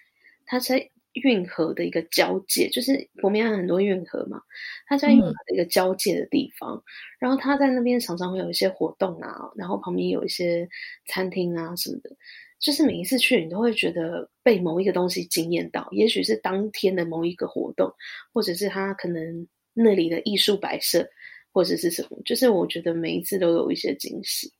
[0.45, 4.41] 它在运河的一个交界，就是伯明翰很多运河嘛，
[4.87, 6.83] 它在运河的一个交界的地方。
[7.19, 10.69] 然后它在那边常常会有一些活动啊，然后旁边有一些
[11.07, 12.11] 餐厅啊什么的，
[12.59, 17.93] 就是每一次去你都会觉得被某一个东西惊艳到，也许是当天的某一个活动，
[18.33, 21.09] 或者是它可能那里的艺术摆设，
[21.53, 24.53] 或者是什么，就是我觉得每一次都有一些惊喜。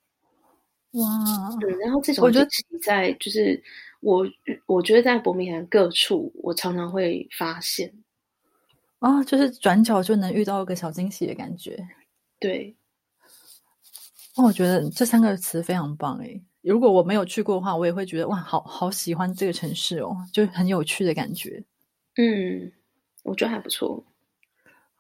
[0.93, 1.09] 哇，
[1.61, 2.49] 对，然后这种我觉得
[2.81, 3.61] 在就是
[4.05, 4.27] 我
[4.67, 7.91] 我觉得在伯明翰各处，我常常会发现，
[8.99, 11.89] 啊，就是转角就能遇到一个小惊喜的感觉。
[12.39, 12.77] 对，
[14.37, 16.45] 那，我觉得这三个词非常棒诶。
[16.61, 21.65] 如果我没有去过的话，我也会觉得哇，好好喜欢这个城市哦，就很有趣的感觉。
[22.17, 22.71] 嗯，
[23.23, 24.05] 我觉得还不错。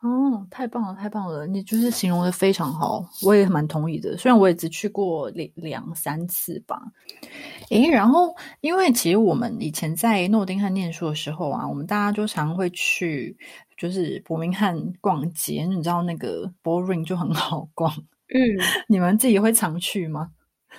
[0.04, 1.46] 哦，太棒了，太棒了！
[1.46, 4.14] 你就是形容的非常好，我也蛮同意的。
[4.18, 6.78] 虽然我也只去过两两三次吧。
[7.70, 13.34] 诶，然后因为其实我们以前在诺丁汉念书的时候啊，我们大家就常会去
[13.78, 17.90] 就是伯明翰逛街，你知道那个 Bullring 就很好逛。
[18.28, 18.38] 嗯，
[18.86, 20.28] 你们自己会常去吗？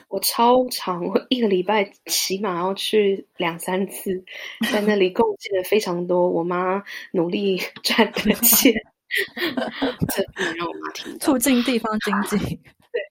[0.07, 4.23] 我超常，我一个礼拜起码要去两三次，
[4.71, 6.83] 在那里贡献了非常多我妈
[7.13, 8.71] 努力 赚的 钱，
[10.09, 11.25] 这不能让我妈听到。
[11.25, 12.37] 促进地方经济。
[12.95, 13.01] 对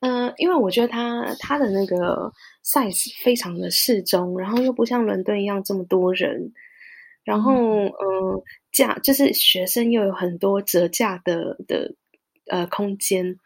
[0.00, 2.32] 嗯、因为我觉得它它的那个
[2.64, 6.52] size 非常的适中，然后又不像伦敦一样这么多人，
[7.24, 11.94] 然后嗯、呃价就是学生又有很多折价的的
[12.46, 13.36] 呃空间，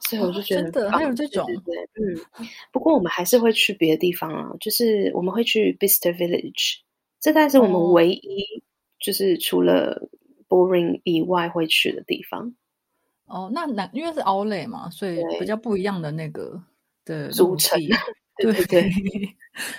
[0.00, 2.46] 所以我就觉得真的还有这种对嗯。
[2.72, 6.78] 不过我们还是会去别的地方啊，就是我们会去 Bicester Village，
[7.20, 8.62] 这大概是我们哦唯一、
[8.98, 10.08] 就是除了
[10.54, 12.54] Boring 以外会去的地方。
[13.26, 16.62] 哦，那那因为是 Outlet 嘛，所以比较不一样的那个
[17.04, 17.88] 的路组成地
[18.38, 18.90] 对对对，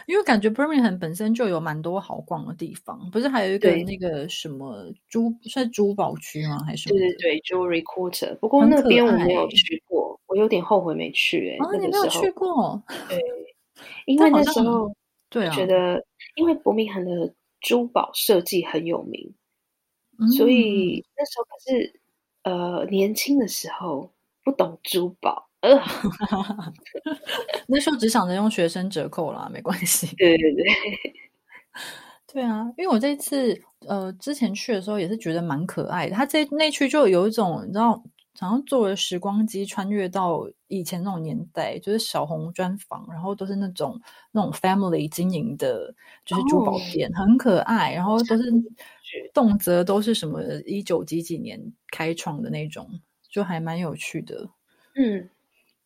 [0.08, 6.64] 因为感觉 Birmingham 本身就有蛮多好逛的地方，不是还有一个那个什么珠是珠宝区吗？
[6.66, 6.90] 还是？
[6.90, 8.36] 对对对，Jewelry Quarter。
[8.38, 11.58] 不过那边我没有去过，我有点后悔没去、欸。
[11.58, 12.82] 啊，那个你没有去，过？
[13.10, 13.22] 对，
[14.08, 14.92] 因为那时候
[15.30, 16.04] 对啊，觉得，
[16.36, 19.36] 因为伯明翰的珠宝设计很有名，嗯
[20.38, 22.00] 所以那时候可是
[22.44, 24.12] 呃年轻的时候
[24.44, 25.70] 不懂珠宝，呃，
[27.68, 30.08] 那时候只想着用学生折扣啦，没关系。
[30.18, 30.64] 对对对，
[32.32, 37.92] 对啊，因为我这次呃之前去的时候也是觉得蛮可爱的，它这那区就有一种你知道
[38.38, 44.00] 好像坐了时光机穿越到以前那种年代，就是小红砖房，然后都是那种
[44.32, 45.94] 那种 family 经营的，
[46.26, 48.52] 就是珠宝店，很可爱，然后都是
[49.34, 51.60] 动辄都是什么一九几几年
[51.92, 52.90] 开创的那种，
[53.30, 54.50] 就还蛮有趣的。
[54.96, 55.30] 嗯，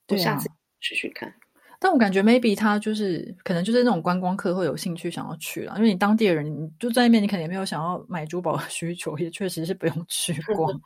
[0.07, 1.33] 我下次去去看。
[1.81, 10.81] 但我感觉 maybe 他就是可能就是那种观光客会有兴趣想要去了，因为你当地的人你就在那边，你肯定也没有想要买珠宝的 需求，也确实是不用去 逛。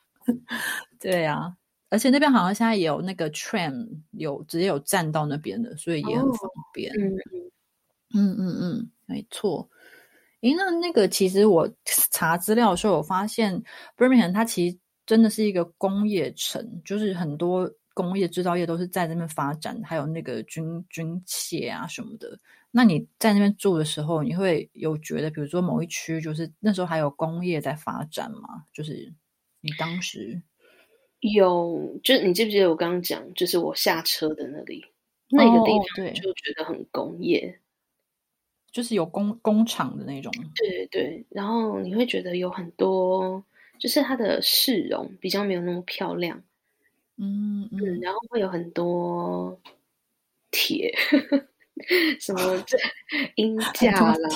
[0.99, 1.55] 对啊，
[1.89, 6.93] 而且那边好像现在也有那个 tram 有直接有站到那边的，所以也很哦方便。
[6.95, 7.17] 嗯
[8.13, 9.67] 嗯嗯嗯，没错。
[10.43, 11.69] 诶，那那个其实我
[12.11, 13.63] 查资料的时候，我发现
[13.97, 22.37] Birmingham 它其实真的是一个工业城，就是很多工业制造业都是在那边发展，还有那个军军械啊什么的。
[22.71, 28.65] 那你在那边住的时候，你会有觉得，比如说某一区就是那时候还有工业在发展吗？
[28.73, 29.13] 就是
[29.61, 30.41] 你当时
[31.21, 34.83] 有，就是你记不记得我刚刚讲，就是我下车的那里
[35.29, 37.61] 那个地哦方，对就觉得很工业。
[38.73, 43.45] 就是有工工厂的那种，对对对，然后你会觉得有很多，
[43.79, 46.43] 就是它的市容比较没有那么漂亮，
[47.17, 49.57] 嗯嗯，嗯，然后会有很多
[50.49, 50.91] 铁，
[52.19, 52.77] 什么这
[53.37, 54.29] 鹰架啦，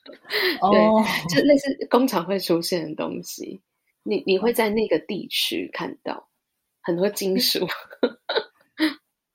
[0.72, 3.60] 对，就类似工厂会出现的东西，
[4.04, 6.28] 你你会在那个地区看到
[6.80, 7.66] 很多金属。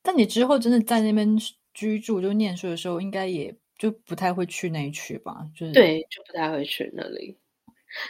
[0.02, 1.38] 但你之后真的在那边
[1.74, 5.48] 居住就念书的时候，应该也就不太会去那一区吧？
[5.56, 7.38] 就是，对，就不太会去那里。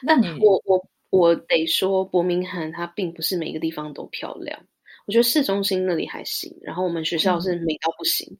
[0.01, 4.59] 那你我我我得说，伯明翰它并不是每个地方都漂亮。
[5.07, 8.37] 我觉得市中心那里还行，然后我们学校是美到不行，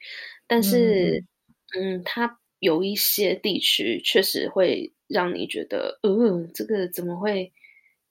[0.48, 1.24] 但是
[1.78, 7.52] 嗯，它有一些地区确实会让你觉得，呃，这个怎么会？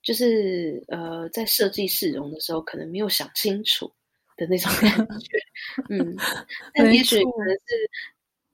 [0.03, 3.91] 就是呃，在设计市容的时候，可能没有想清楚
[4.37, 5.37] 的那种感觉。
[5.89, 6.15] 嗯，
[6.75, 7.89] 但也许可能是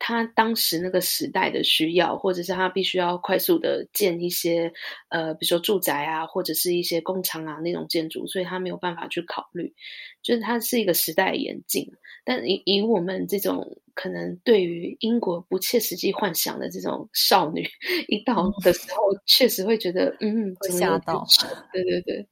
[0.06, 4.70] 他当时那个时代的需要，或者是他必须要快速的建一些
[5.08, 9.74] 呃，比如说住宅啊，或者是一些工厂啊那种建筑，所以他没有办法去考虑，
[10.22, 11.90] 就是它是一个时代演进。
[12.26, 17.66] 但以以我们这种可能对于英国不切实际幻想的这种少女，
[18.10, 22.28] 一到的时候，确实会觉得，嗯，吓到丑对对对，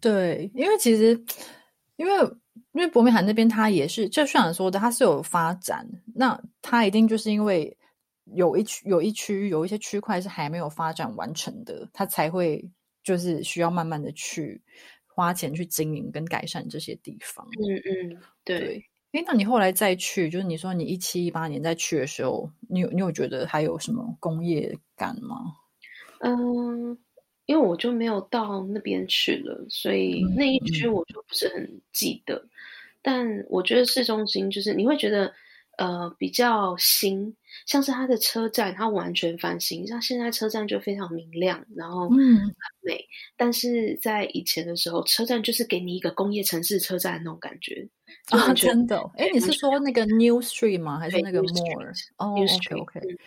[0.00, 1.20] 对，因为其实
[1.96, 2.12] 因为
[2.72, 7.76] 因为伯明翰那边它也是，就像你说的，它是有发展，那它一定就是因为
[8.34, 12.64] 有一区有一区域有一些区块是还没有发展完成的，它才会
[13.02, 14.60] 就是需要慢慢的去
[15.06, 17.46] 花钱去经营跟改善这些地方。
[17.58, 18.58] 嗯嗯，对。
[18.58, 25.54] 对，诶，那你后来再去，就是你说你一七一八年再去的时候，你有你有觉得还有什么工业感吗？
[26.20, 26.98] 嗯，
[27.48, 32.44] 因为我就没有到那边去了，所以嗯那一区我就不是很记得。
[33.00, 35.32] 但我觉得市中心就是你会觉得
[35.78, 37.34] 呃比较新，
[37.66, 43.02] 像是它的车站，它完全翻新，像现在车站就非常明亮，然后很嗯，美。
[43.36, 47.88] 但是在以前的时候，车站就是给你一个工业城市车站那种感觉，
[48.30, 50.98] 啊，真的哦，诶，你是说那个 New Street 吗？
[50.98, 51.42] 还是那个哦
[52.34, 53.18] New，OK Street，OK，嗯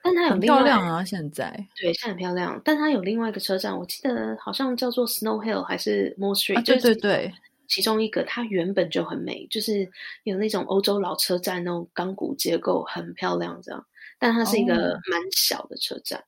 [0.00, 1.50] 但它有很另外漂亮啊，现在。
[1.76, 2.58] 对，现在很漂亮。
[2.64, 7.32] 但它有另外一个车站，我记得好像叫做 Snow Hill 还是 Moore Street，、啊，对就是对对，
[7.68, 9.88] 其中一个它原本就很美，就是
[10.24, 13.86] 有那种欧洲老车站那种钢骨结构，很漂亮这样。
[14.18, 16.24] 但它是一个哦蛮小的车站。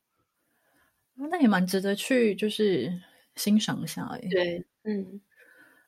[1.14, 2.92] 那也蛮值得去，就是
[3.34, 4.20] 欣赏一下哎。
[4.30, 5.20] 对，嗯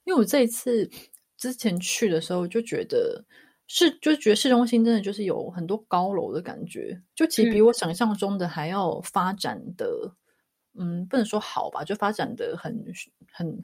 [0.05, 0.91] 因为我这一次
[1.37, 3.25] 之前去的时候就觉得
[3.69, 10.13] 是，就觉得市中心真的就是有很多高楼的感觉，就其实比嗯我想象中的还要发展的，
[10.75, 12.85] 嗯，不能说好吧，就发展的很
[13.31, 13.63] 很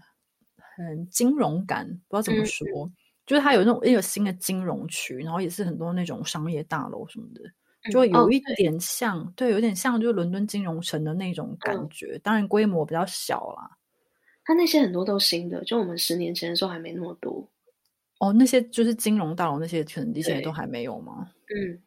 [0.86, 2.90] 很金融感，不知道怎么嗯说，
[3.26, 7.42] 就是它有那种一个新的金融区，然后也是很多那种商业大楼什么的。
[7.90, 13.78] 就有一点像，对，有点像就是伦敦金融城的那种感嗯觉，当然规模比较小啦。
[14.44, 17.48] 它那些很多都新的，就我们十年前的时候还没那么多。
[18.18, 21.30] 哦，那些就是金融大楼那些，可能以前也都还没有吗？
[21.54, 21.80] 嗯，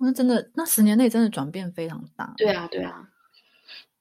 [0.00, 2.32] 那真的，那十年内真的转变非常大。
[2.36, 3.08] 对，啊，对啊。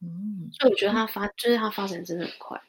[0.01, 2.59] 嗯所以我觉得它发，就是它发展真的很快。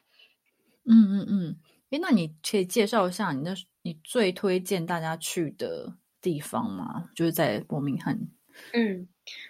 [0.89, 1.59] 嗯嗯嗯。
[1.91, 7.09] 诶，那你可以介绍一下你那你最推荐大家去的地方吗？
[7.15, 8.19] 就是在伯明翰。
[8.73, 9.07] 嗯，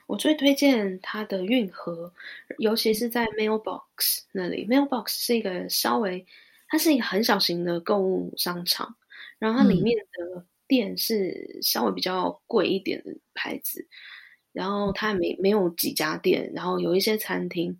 [0.07, 2.13] 我最推荐它的运河，
[2.59, 4.65] 尤其是在 Mailbox 那里。
[4.67, 6.25] Mailbox 是一个稍微，
[6.67, 8.95] 它是一个很小型的购物商场，
[9.37, 13.85] 然后它里嗯面的店是稍微比较贵一点的牌子，
[14.53, 17.77] 然后它没没有几家店，然后有一些餐厅，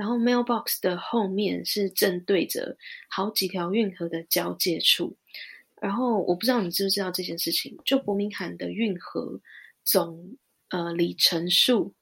[0.00, 2.74] 然后 mailbox 的后面是正对着
[3.10, 5.14] 好几条运河的交界处。
[5.78, 9.38] 然后我不知道你知不知道这件事情，就伯明翰的运河
[9.84, 10.38] 总
[10.70, 11.92] 呃里程数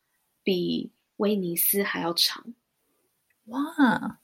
[0.45, 2.55] 比威尼斯还要长。
[3.47, 3.59] 哇，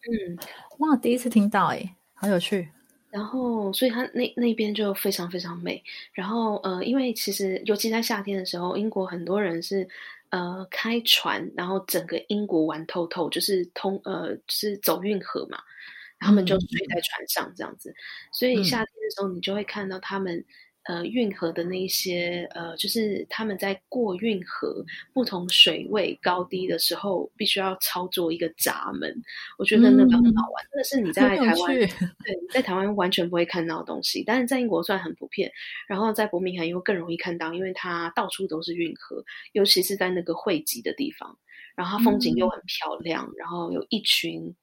[0.08, 0.38] 嗯，
[0.78, 2.68] 哇，第一次听到哎，好有趣。
[3.10, 5.82] 然后，所以它那那边就非常非常美。
[6.12, 9.88] 然后，呃，因为其实尤其在夏天的时候，英国很多人是
[10.34, 15.58] 呃开船，然后整个英国玩透透，就是通呃是走运河嘛，
[16.18, 17.94] 他们就睡在船上这样子。
[18.32, 20.44] 所以夏天的时候，你就会看到他们。
[20.84, 29.10] 呃，运河的那一些呃，就是他们在过运河不同水位高低的时候，必须要操作一个闸门。
[29.58, 31.88] 我觉得那个很好玩，真的是你在台湾对
[32.50, 35.50] 在台湾完全不会看到的东西，但是在英国算很普遍。
[35.88, 41.38] 然后在伯明翰又更容易看到，因为它到处都是运河，尤其是在那个汇集的地方，
[41.74, 44.54] 然后它风景又很漂亮，然后有一群。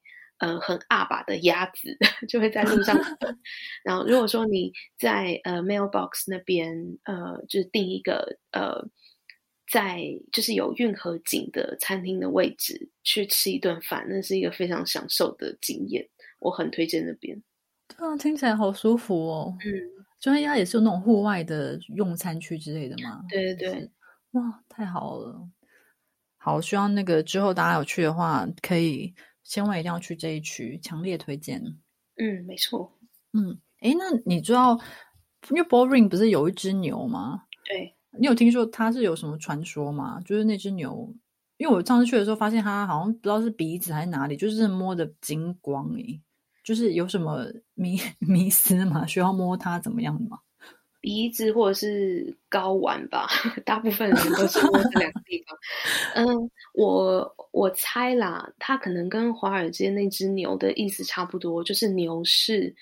[0.42, 1.96] 呃，很阿巴的鸭子
[2.28, 2.98] 就会在路上
[3.84, 8.84] 然后，如果说你在呃 mailbox 那边，呃，就是订一个呃，
[9.70, 16.08] 在就是有运河景的餐厅的位置去吃一顿饭，那是一个非常享受的经验。
[16.40, 17.40] 我很推荐那边。
[17.86, 19.56] 对啊，听起来好舒服哦。
[19.64, 19.70] 嗯，
[20.18, 23.24] 就应该也是有那种户外的用餐区之类的嘛。
[23.28, 23.90] 对对对，
[24.32, 25.48] 哇，太好了。
[26.36, 29.14] 好，希望那个之后大家有去的话，可以。
[29.44, 31.62] 千万一定要去这一区，强烈推荐。
[32.16, 32.92] 嗯，没错。
[33.32, 34.78] 嗯，哎，那你知道，
[35.50, 37.44] 因为 Boring 不是有一只牛吗？
[37.64, 40.20] 对，你有听说它是有什么传说吗？
[40.24, 41.14] 就是那只牛，
[41.56, 46.20] 因为我上次去的时候发现它好像不知道是鼻子还是哪里，就是摸的金光诶，
[46.62, 49.06] 就是有什么迷迷思吗？
[49.06, 50.38] 需要摸它怎么样吗？
[51.02, 53.26] 鼻子或者是睾丸吧，
[53.66, 55.58] 大部分人都是摸这两个地方。
[56.14, 62.72] 嗯，我我猜啦，它可能跟华尔街那只牛的意思差不多，就是牛市，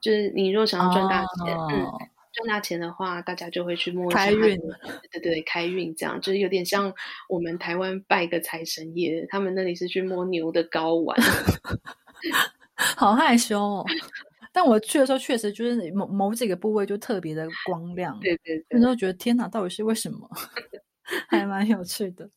[0.00, 1.84] 就是你若想要赚大钱，嗯，
[2.32, 4.58] 赚大钱的话，大家就会去摸开运，
[5.12, 6.90] 对对，开运这样，就是有点像
[7.28, 11.14] 我们台湾拜个财神爷，他们那里是去摸牛的睾丸，
[12.96, 13.86] 好害羞哦。
[14.52, 20.28] 但我去的时候，确实就是某某几个部位就特别的光亮，对对对，那时候觉得天哪，到底是为什么？
[21.28, 22.28] 还蛮有趣的。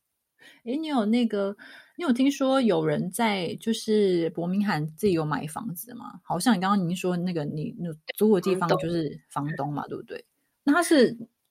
[0.64, 1.56] 诶，你有那个，
[1.98, 6.20] 你有听说有人在就是伯明翰自己有买房子吗？
[6.24, 10.24] 好像你刚刚您说那个你你租的地方就是房东嘛，对不对？
[10.64, 11.10] 那他是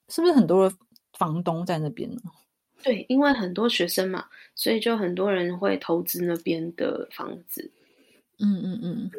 [0.09, 0.73] 是不是很多
[1.19, 2.21] 房东在那边呢？
[2.83, 7.71] 对，因为很多学生嘛，所以就很多人会投资那边的房子。
[8.39, 9.11] 嗯嗯嗯。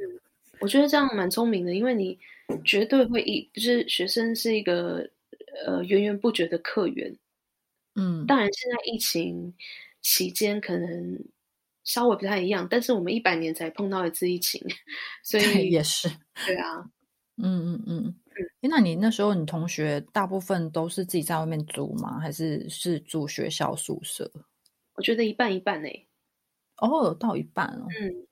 [0.63, 2.17] 我觉得这样蛮聪明的，因为你
[2.63, 5.05] 绝对会一就是学生是一个
[5.65, 7.13] 呃源源不绝的客源，
[7.95, 9.53] 嗯，当然现在疫情
[10.01, 11.19] 期间可能
[11.83, 14.65] 稍微不太一样，但是我们一百年才碰到一次疫情，
[15.21, 16.07] 所以也是
[16.45, 16.89] 对啊，
[17.35, 18.15] 嗯嗯嗯
[18.61, 22.21] 嗯，那你那时候你同学大部分都是自己在外面租吗？
[22.21, 24.31] 还是是住学校宿舍？
[24.93, 25.89] 我觉得一半一半呢，
[26.77, 28.27] 哦，到一半哦，嗯。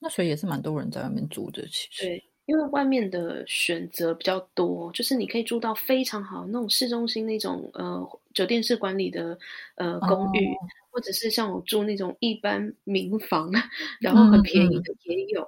[0.00, 9.38] 那所以也是蛮多人在外面住的，其实对，因为外面的选择比较多，就是你可以住到非常好那种市中心那种呃酒店式管理的
[9.76, 10.48] 呃公寓，
[10.90, 13.52] 或者是像我住那种一般民房，
[14.00, 15.46] 然后很便宜的也有。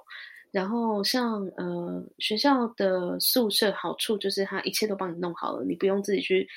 [0.51, 6.47] 然后像呃学校的宿舍好处就是它一切都帮你弄好了，你不用自己去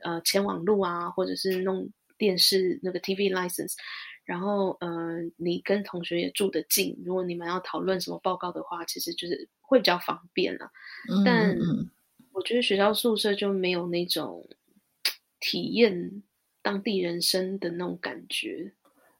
[0.00, 1.88] 呃签网路啊，或者是弄
[2.18, 3.74] 电视那个 TV license。
[4.24, 10.70] 然后，呃，你跟同学也住得近，如果你们要讨论什么报告的话，其实就是会比较方便了。
[11.24, 11.56] 但
[12.32, 14.48] 我觉得学校宿舍就没有那种
[15.40, 16.22] 体验
[16.62, 18.72] 当地人生的那种感觉。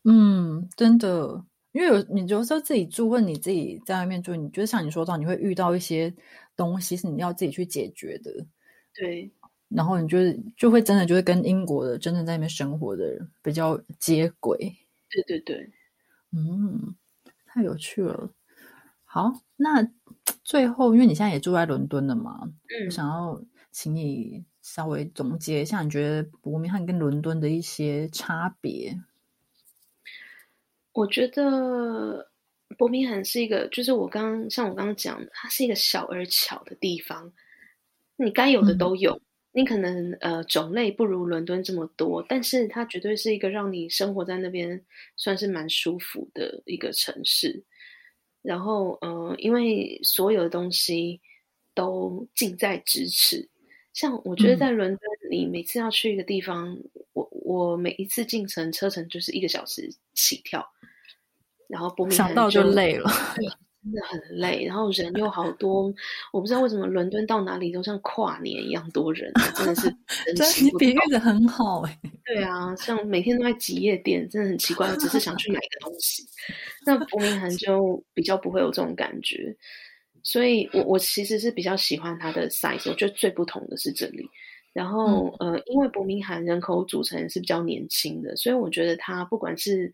[0.05, 6.13] 嗯，真的，因为有你有时候自己住，或你自己在外面住，你觉得像你说到，你会遇到一些
[6.57, 8.33] 东西是你要自己去解决的。
[8.95, 9.31] 对，
[9.69, 10.19] 然后你就
[10.57, 14.75] 就会真的就会跟英国的真正在那边生活的人比较接轨。
[15.15, 15.73] 对对对，
[16.33, 16.97] 嗯，
[17.47, 18.31] 太有趣了。
[19.05, 19.89] 好，那
[20.43, 23.41] 最后，因为你现在也住在伦敦了嘛，嗯，我想要
[23.71, 29.01] 请你稍微总结一下，你觉得伯明翰跟伦敦的一些差别。
[30.93, 32.29] 我觉得
[32.77, 37.33] 伯明翰是一个，就是我刚像我刚刚讲的，它是一个小而巧的地方，
[38.17, 39.21] 你该有的都有。
[39.57, 44.85] 你可能呃种类不如伦敦这么多，但是它绝对是一个让你生活在那边
[45.17, 47.63] 算是蛮舒服的一个城市。
[48.43, 51.21] 然后呃，因为所有的东西
[51.73, 53.49] 都近在咫尺，
[53.93, 56.77] 像我觉得在伦敦，你每次要去一个地方，
[57.13, 60.69] 我我每一次进城车程就是一个小时起跳。
[61.69, 63.09] 然后伯明想到就累了。
[63.85, 65.93] 真的很累，然后人又好多，
[66.33, 69.83] 我不知道为什么伦敦到哪里都像跨年一样多人，真的是
[70.35, 72.01] 真你比喻的很好哎。
[72.25, 74.89] 对啊，像每天都在挤夜店，真的很奇怪。
[74.89, 76.27] 我只是想去买个东西，
[76.87, 79.55] 那伯明翰就比较不会有这种感觉。
[80.23, 84.27] 所以我我其实是比较喜欢它的 size，我觉得最不同的是这里。
[84.73, 89.93] 然后呃，因为伯明翰人口组成是比较年轻的，所以我觉得它不管是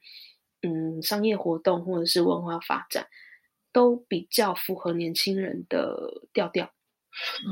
[0.62, 3.04] 嗯商业活动或者是文化发展。
[3.72, 5.96] 都比较符合年轻人的
[6.32, 6.68] 调调，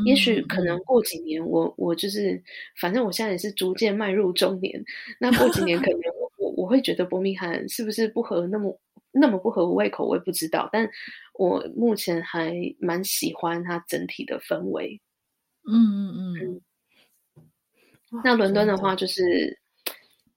[0.04, 2.42] 也许可能过几年，我我就是，
[2.80, 4.84] 反正我现在也是逐渐迈入中年，
[5.20, 6.00] 那过几年可能
[6.38, 8.80] 我我会觉得伯明翰是不是不合那么
[9.12, 10.88] 那么不合我胃口，我也不知道，但
[11.34, 15.00] 我目前还蛮喜欢它整体的氛围。
[15.70, 15.74] 嗯
[16.16, 16.60] 嗯嗯。
[18.24, 19.58] 那伦敦的话，就是，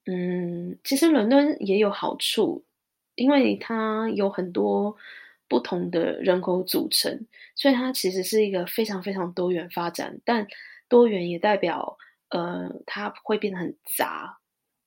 [0.06, 2.64] 嗯，其实伦敦也有好处，
[3.16, 4.96] 因为它有很多。
[5.52, 10.48] 不同的人口组成，所以它其实是一个非常非常多元发展，但
[10.88, 11.98] 多元也代表
[12.30, 14.40] 呃，它会变得很杂。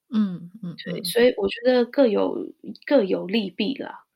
[0.09, 2.51] 嗯嗯，对，所以我觉得各有
[2.87, 4.07] 各有利弊啦。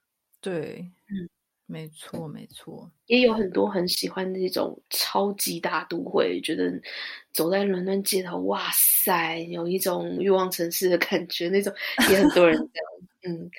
[0.41, 1.29] 对，嗯，
[1.67, 6.73] 没错没错，也有很多很喜欢那种超级大都会，觉得
[7.35, 11.71] 走在伦敦街头，哇塞，有一种欲望城市的感觉，那种
[12.11, 12.89] 也很多人这样。
[13.25, 13.51] 嗯，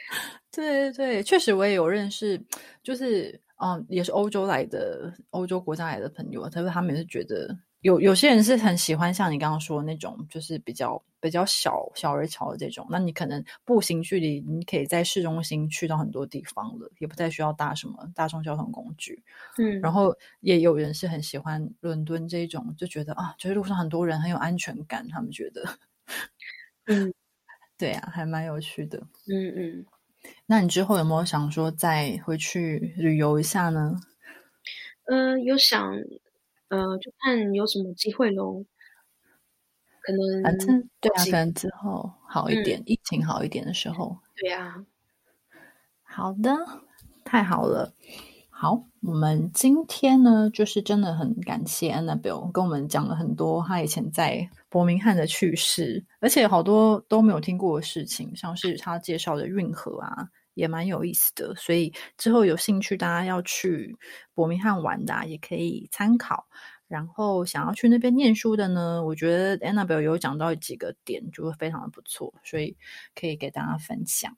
[0.54, 2.42] 对对对，确实我也有认识，
[2.84, 12.86] 就是嗯，也是欧洲来的欧洲国家来的朋友，他说他们也是觉得有有些人是很喜欢像你刚刚说的那种，就是比较比较小小而巧的这种。
[12.90, 19.24] 那你可能步行距离，你可以在市中心去到很多地方了，也不再需要搭什么大众交通工具。
[19.58, 25.64] 嗯，然后也有人是很喜欢伦敦这种，就觉得啊，就是路上很多人很有安全感，他们觉得，
[26.88, 27.14] 嗯。
[27.78, 29.00] 对呀，还蛮有趣的。
[29.28, 29.86] 嗯嗯，
[30.48, 34.00] 那你之后有没有想说再回去旅游一下呢？
[35.06, 35.92] 呃，有想，
[36.70, 38.66] 呃，就看有什么机会喽。
[40.02, 44.18] 可能反正对啊，可能之后好一点，疫情好一点的时候。
[44.36, 44.86] 对呀。
[46.04, 46.58] 好的，
[47.24, 47.94] 太好了。
[48.62, 61.56] 好，我们今天呢，就是真的很感谢 Annabelle 跟我们讲了很多她以前在伯明翰的趣事，而且好多都没有听过的事情，像是她介绍的运河啊，也蛮有意思的。
[61.56, 63.96] 所以之后有兴趣大家要去
[64.34, 66.46] 伯明翰玩的，也可以参考。
[66.90, 72.76] 然后想要去那边念书的呢，我觉得 Annabelle 有讲到几个点，就会非常的不错，所以
[73.16, 74.36] 可以给大家分享。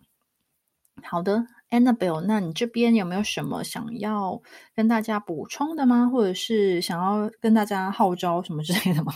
[1.01, 1.43] 好的。
[1.72, 4.41] Annabelle，那你这边有没有什么想要
[4.76, 6.09] 跟大家补充的吗？
[6.11, 9.13] 或者是想要跟大家号召什么之类的吗？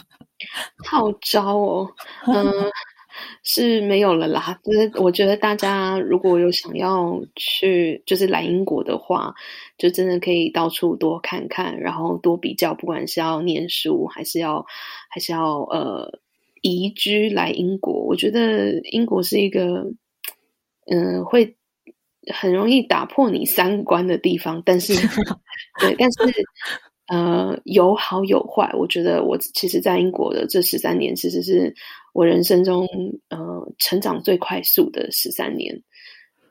[0.86, 1.92] 号召哦，
[2.28, 2.50] 嗯，
[3.44, 4.58] 是没有了啦。
[4.64, 9.36] 就是我觉得大家如果有想要去，就是来英国的话，
[9.78, 14.66] 就真的可以到处多看看，然后多比较，不管是要念书还是要
[15.10, 16.10] 还是要呃
[16.62, 19.92] 移居来英国，我觉得英国是一个
[20.90, 21.55] 嗯会。
[22.34, 24.94] 很容易打破你三观的地方，但是，
[25.80, 26.20] 对，但是，
[27.08, 28.70] 呃，有好有坏。
[28.74, 31.74] 我觉得我其实，在英国的这十三年，其实是
[32.14, 32.88] 我人生中
[33.30, 35.82] 呃成长最快速的十三年。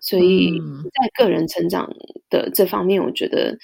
[0.00, 0.58] 所以
[0.92, 1.90] 在个人成长
[2.28, 3.56] 的这方面，我觉得，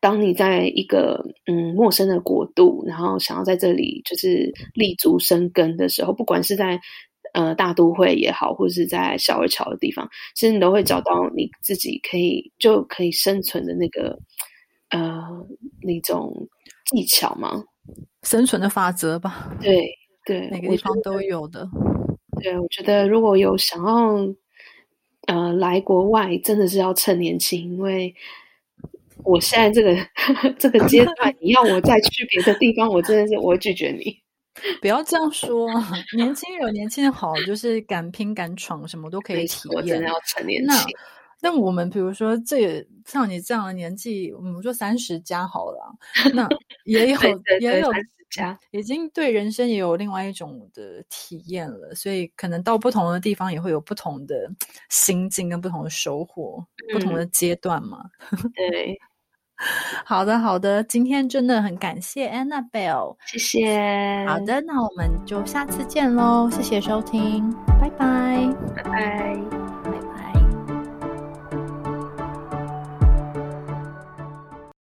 [0.00, 6.80] 当你在一个嗯陌生的国度，然后想要在这里就是立足生根的时候，不管是在
[7.32, 14.18] 呃，大都会也好，或者是在小而巧的地方，其实你都会找到你自己可以就可以生存的那个
[14.90, 15.22] 呃
[15.82, 16.48] 那种
[16.86, 17.64] 技巧嘛？
[18.22, 19.56] 生存的法则吧。
[19.60, 19.88] 对
[20.24, 21.68] 对，每个地方都有的。
[22.42, 24.34] 对，我觉得如果有想要
[25.26, 28.14] 呃来国外，真的是要趁年轻，因为
[29.24, 29.96] 我现在这个
[30.58, 34.25] 这个阶段，你要我再去别的地方，我真的是我会拒绝你。
[34.80, 35.68] 不要这样说，
[36.16, 39.86] 年轻有年轻的好，就是敢拼敢闯，什么都可以体验。
[39.86, 40.74] 真的要成年那。
[41.42, 45.94] 那我们比如说，这像你这样的年纪，我们说三十加好了，
[46.32, 46.48] 那
[46.84, 47.18] 也有
[47.60, 47.90] 也有
[48.30, 51.94] 加，已经对人生也有另外一种的体验了。
[51.94, 54.50] 所以可能到不同的地方，也会有不同的
[54.88, 58.04] 心境跟不同的收获，不同的阶段嘛。
[58.56, 58.98] 对。
[60.04, 64.24] 好的，好的，今天真的很感谢 Annabelle，谢谢。
[64.28, 67.50] 好的，那我们就下次见喽，谢谢收听，
[67.80, 69.75] 拜拜，拜拜。